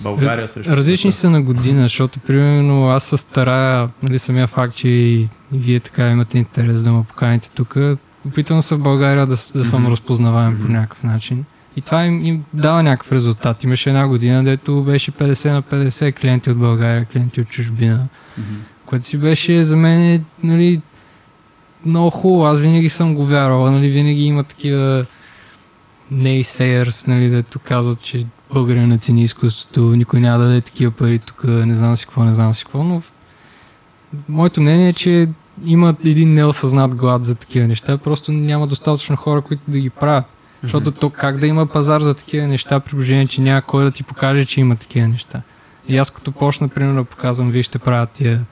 [0.03, 1.21] България срещу Различни света.
[1.21, 6.09] са на година, защото примерно аз се старая, нали, самия факт, че и, вие така
[6.09, 7.75] имате интерес да ме поканите тук.
[8.27, 9.91] Опитвам се в България да, да съм Мгм.
[9.91, 10.73] разпознаваем по Мгм.
[10.73, 11.45] някакъв начин.
[11.75, 13.63] И това им, им дава някакъв резултат.
[13.63, 18.07] Имаше една година, дето беше 50 на 50 клиенти от България, клиенти от чужбина.
[18.37, 18.47] Мгм.
[18.85, 20.81] Което си беше за мен нали,
[21.85, 22.45] много хубаво.
[22.45, 23.71] Аз винаги съм го вярвал.
[23.71, 25.05] Нали, винаги има такива
[26.13, 31.19] naysayers, нали, дето казват, че българин не цени изкуството, никой няма да даде такива пари
[31.19, 33.01] тук, не знам си какво, не знам си какво, но
[34.29, 35.29] моето мнение е, че
[35.65, 40.25] има един неосъзнат глад за такива неща, просто няма достатъчно хора, които да ги правят.
[40.63, 43.91] Защото то как да има пазар за такива неща, при положение, че няма кой да
[43.91, 45.41] ти покаже, че има такива неща.
[45.87, 48.45] И аз като почна, примерно, да показвам, вие ще правят тия,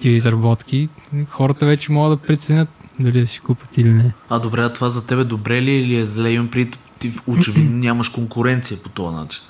[0.00, 0.88] тия изработки,
[1.28, 2.68] хората вече могат да преценят
[3.00, 4.12] дали да си купат или не.
[4.28, 6.30] А добре, а това за тебе добре ли е или е зле?
[6.30, 9.42] Имам пред ти очевидно нямаш конкуренция по този начин.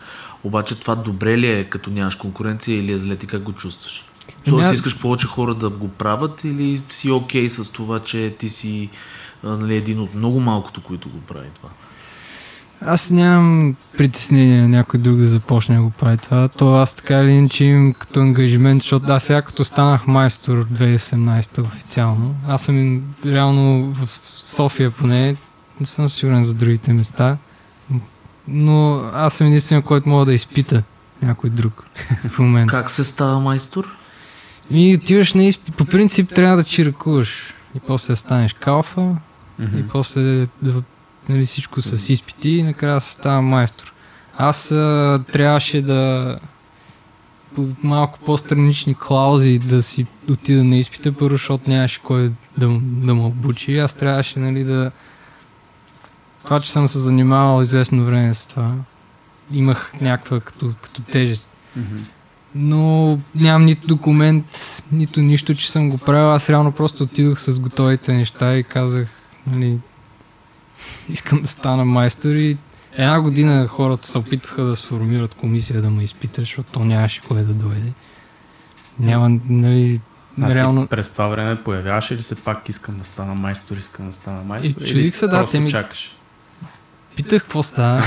[0.44, 4.04] Обаче това добре ли е, като нямаш конкуренция или е зле ти как го чувстваш?
[4.44, 8.48] Тоест аз- искаш повече хора да го правят или си окей с това, че ти
[8.48, 8.88] си
[9.44, 11.68] нали, един от много малкото, които го прави това?
[12.86, 16.48] Аз нямам притеснение някой друг да започне да го прави това.
[16.48, 21.62] То аз така или иначе имам като ангажимент, защото аз сега като станах майстор 2018
[21.62, 25.36] официално, аз съм реално в София поне,
[25.80, 27.36] не съм сигурен за другите места,
[28.48, 30.82] но аз съм единствено, който мога да изпита
[31.22, 31.84] някой друг
[32.28, 32.70] в момента.
[32.70, 33.96] Как се става майстор?
[34.70, 35.76] И отиваш на изпит.
[35.76, 37.54] По принцип трябва да чиракуваш.
[37.76, 39.16] И после да станеш калфа,
[39.58, 39.78] Мгм.
[39.78, 40.82] и после да,
[41.28, 43.92] нали, всичко с изпити и накрая се става майстор.
[44.38, 46.38] Аз а, трябваше да
[47.54, 53.14] по малко по-странични клаузи да си отида на изпита, първо, защото нямаше кой да, да
[53.14, 53.78] ме обучи.
[53.78, 54.90] Аз трябваше нали, да...
[56.44, 58.72] Това, че съм се занимавал известно време с това,
[59.52, 61.50] имах някаква като, като тежест.
[62.54, 64.46] Но нямам нито документ,
[64.92, 66.30] нито нищо, че съм го правил.
[66.32, 69.08] Аз реално просто отидох с готовите неща и казах,
[69.46, 69.78] нали,
[71.08, 72.56] искам да стана майстор и
[72.92, 77.42] една година хората се опитваха да сформират комисия да ме изпита, защото то нямаше кой
[77.42, 77.92] да дойде.
[78.98, 80.00] Няма, нали,
[80.42, 80.86] А реално...
[80.86, 84.82] през това време появяваше ли се пак искам да стана майстор, искам да стана майстор?
[84.82, 86.16] И чудих се, да, те ми- чакаш.
[87.22, 88.02] Питах какво става.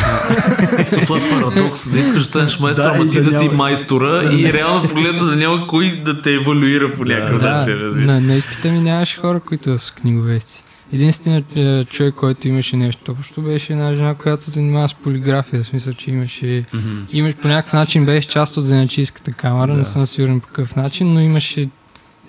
[0.89, 4.29] То това е парадокс, да искаш да станеш майстор, Да, ама ти да си майстора
[4.33, 8.05] и реално погледна да няма кой да те евалюира по някакъв да, начин.
[8.05, 10.63] на, на изпита ми нямаше хора, които са книговести.
[10.93, 15.63] Единственият е, човек, който имаше нещо общо, беше една жена, която се занимава с полиграфия.
[15.63, 16.97] В смисъл, че имаше Мгм.
[17.11, 19.77] имаш по някакъв начин беше част от заначийската камера, Да.
[19.77, 21.69] не съм сигурен по какъв начин, но имаше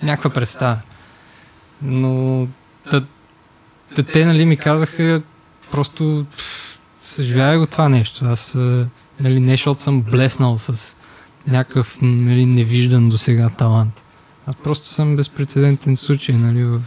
[0.03, 0.77] някаква представа.
[1.81, 2.47] Но
[2.91, 3.01] та,
[3.95, 5.21] та, те нали ми казаха
[5.71, 6.64] просто пф,
[7.05, 8.25] съживявай го това нещо.
[8.25, 8.87] Аз а,
[9.19, 10.97] нали, не защото съм блеснал с
[11.47, 14.01] някакъв нали, невиждан до сега талант.
[14.47, 16.81] Аз просто съм безпредседентен случай нали, в,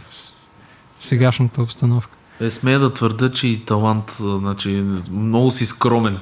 [1.01, 2.15] сегашната обстановка.
[2.41, 6.17] Е, смея да твърда, че и талант, а, значи, много си скромен.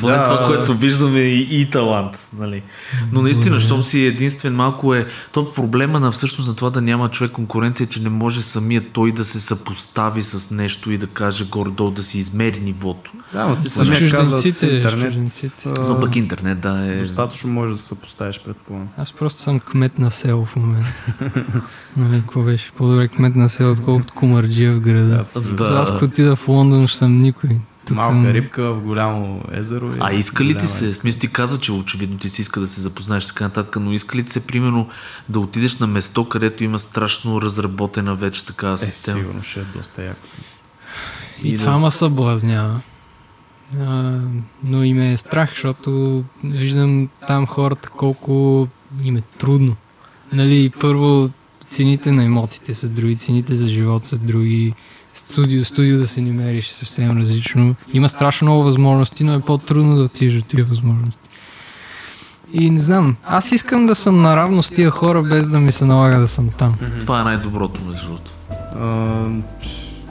[0.00, 0.22] Поне Да.
[0.22, 2.18] това, което виждаме и, и талант.
[2.38, 2.62] Нали?
[3.12, 5.06] Но наистина, щом си единствен, малко е...
[5.32, 9.12] То проблема на всъщност на това да няма човек конкуренция, че не може самият той
[9.12, 13.12] да се съпостави с нещо и да каже горе-долу да си измери нивото.
[13.32, 15.06] Да, но ти самия чужденците, с интернет.
[15.06, 15.68] чужденците.
[15.68, 16.96] Но пък интернет, да, е...
[16.96, 18.88] Достатъчно можеш да се поставиш предполагам.
[18.96, 20.92] Аз просто съм кмет на село в момента.
[21.96, 22.72] нали, какво беше?
[22.76, 25.24] По-добре кмет на село, отколкото кумарджия в града.
[25.34, 25.64] Да.
[25.64, 27.50] За аз ако отида в Лондон, ще съм никой.
[27.86, 28.26] Тук Малка съм...
[28.26, 29.86] рибка в голямо езеро.
[29.88, 32.66] и А иска ли ти се, смисъл ти каза, че очевидно ти си иска да
[32.66, 34.88] се запознаеш така нататък, но иска ли ти се, примерно,
[35.28, 39.18] да отидеш на место, където има страшно разработена вече такава Е, система?
[39.18, 40.20] сигурно ще е доста яко.
[41.42, 42.80] И, И да- това ма съблазнява.
[43.80, 44.18] А,
[44.64, 48.68] но и ме е страх, защото виждам там хората колко
[49.04, 49.76] им е трудно.
[50.32, 51.30] Нали, първо
[51.64, 54.74] цените на имотите са други, цените за живот са други.
[55.08, 57.74] Студио, студио да се намериш е съвсем различно.
[57.92, 61.18] Има страшно много възможности, но е по-трудно да отидеш до тия възможности.
[62.52, 65.84] И не знам, аз искам да съм наравно с тия хора, без да ми се
[65.84, 66.74] налага да съм там.
[67.00, 68.30] Това е най-доброто, между другото.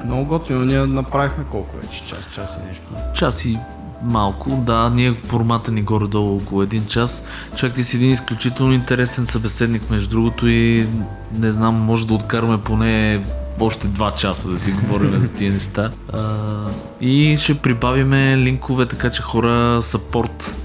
[0.06, 0.66] Много готино.
[0.66, 2.06] Ние направихме колко вече?
[2.06, 2.84] Час, час и нещо.
[3.14, 3.58] Час и
[4.04, 7.28] малко, да, ние формата ни горе-долу около един час.
[7.56, 10.88] Човек ти си един изключително интересен събеседник, между другото и
[11.38, 13.24] не знам, може да откараме поне
[13.60, 15.92] още два часа да си говорим за тия неща.
[16.14, 16.20] А,
[17.02, 20.56] и ще прибавиме линкове, така че хора, сапорт.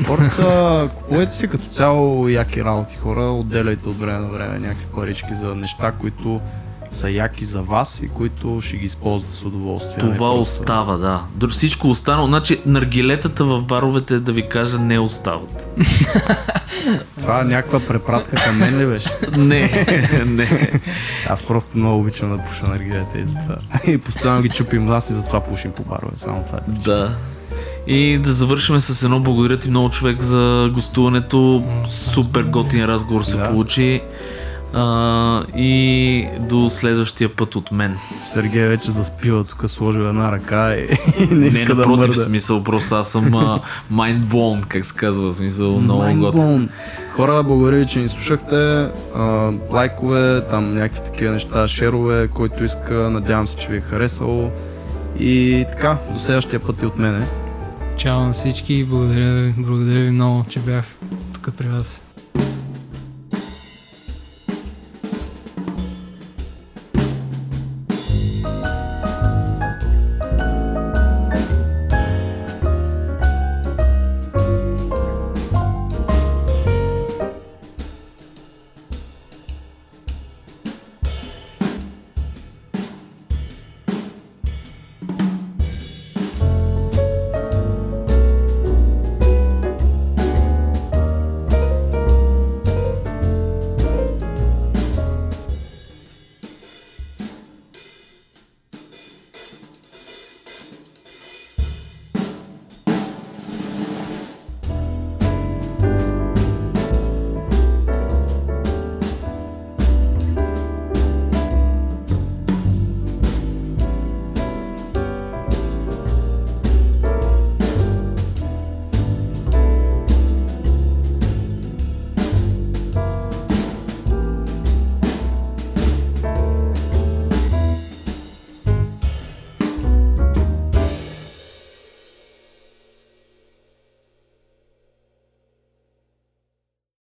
[0.00, 5.34] Спорта, купувайте си като цяло яки работи хора, отделяйте от време на време някакви парички
[5.34, 6.40] за неща, които
[6.94, 9.94] са яки за вас и които ще ги използвате с удоволствие.
[9.94, 11.22] не Това просто- остава, да.
[11.38, 15.66] Дор- Всичко останало, значи наргилетата в баровете, да ви кажа, не остават.
[17.20, 19.08] Това е някаква препратка към мен ли беше?
[19.36, 19.86] Не,
[20.26, 20.70] не.
[21.28, 23.56] Аз просто много обичам да пуша на ригета и затова.
[23.86, 26.12] И постоянно ги чупим нас и затова пушим по барове.
[26.16, 26.60] Само това е.
[26.68, 27.16] Да.
[27.86, 31.64] И да завършим с едно благодаря ти много човек за гостуването.
[31.86, 33.48] Супер готин разговор се Да.
[33.48, 34.00] получи.
[34.76, 37.96] А, и до следващия път от мен.
[38.24, 42.12] Сергей вече заспива, тук сложил една ръка и, и не Не, иска да напротив, мърда.
[42.12, 43.30] смисъл, просто аз съм
[44.00, 46.68] blown, как се казва, смисъл, много готин.
[47.12, 48.88] Хора, благодаря ви, че ни слушахте.
[49.16, 52.94] А, лайкове, там някакви такива неща, шерове, който иска.
[52.94, 54.50] Надявам се, че ви е харесало.
[55.18, 57.26] И така, до следващия път и от мене.
[57.96, 60.84] Чао на всички и благодаря ви, благодаря ви много, че бях
[61.34, 62.03] тук при вас.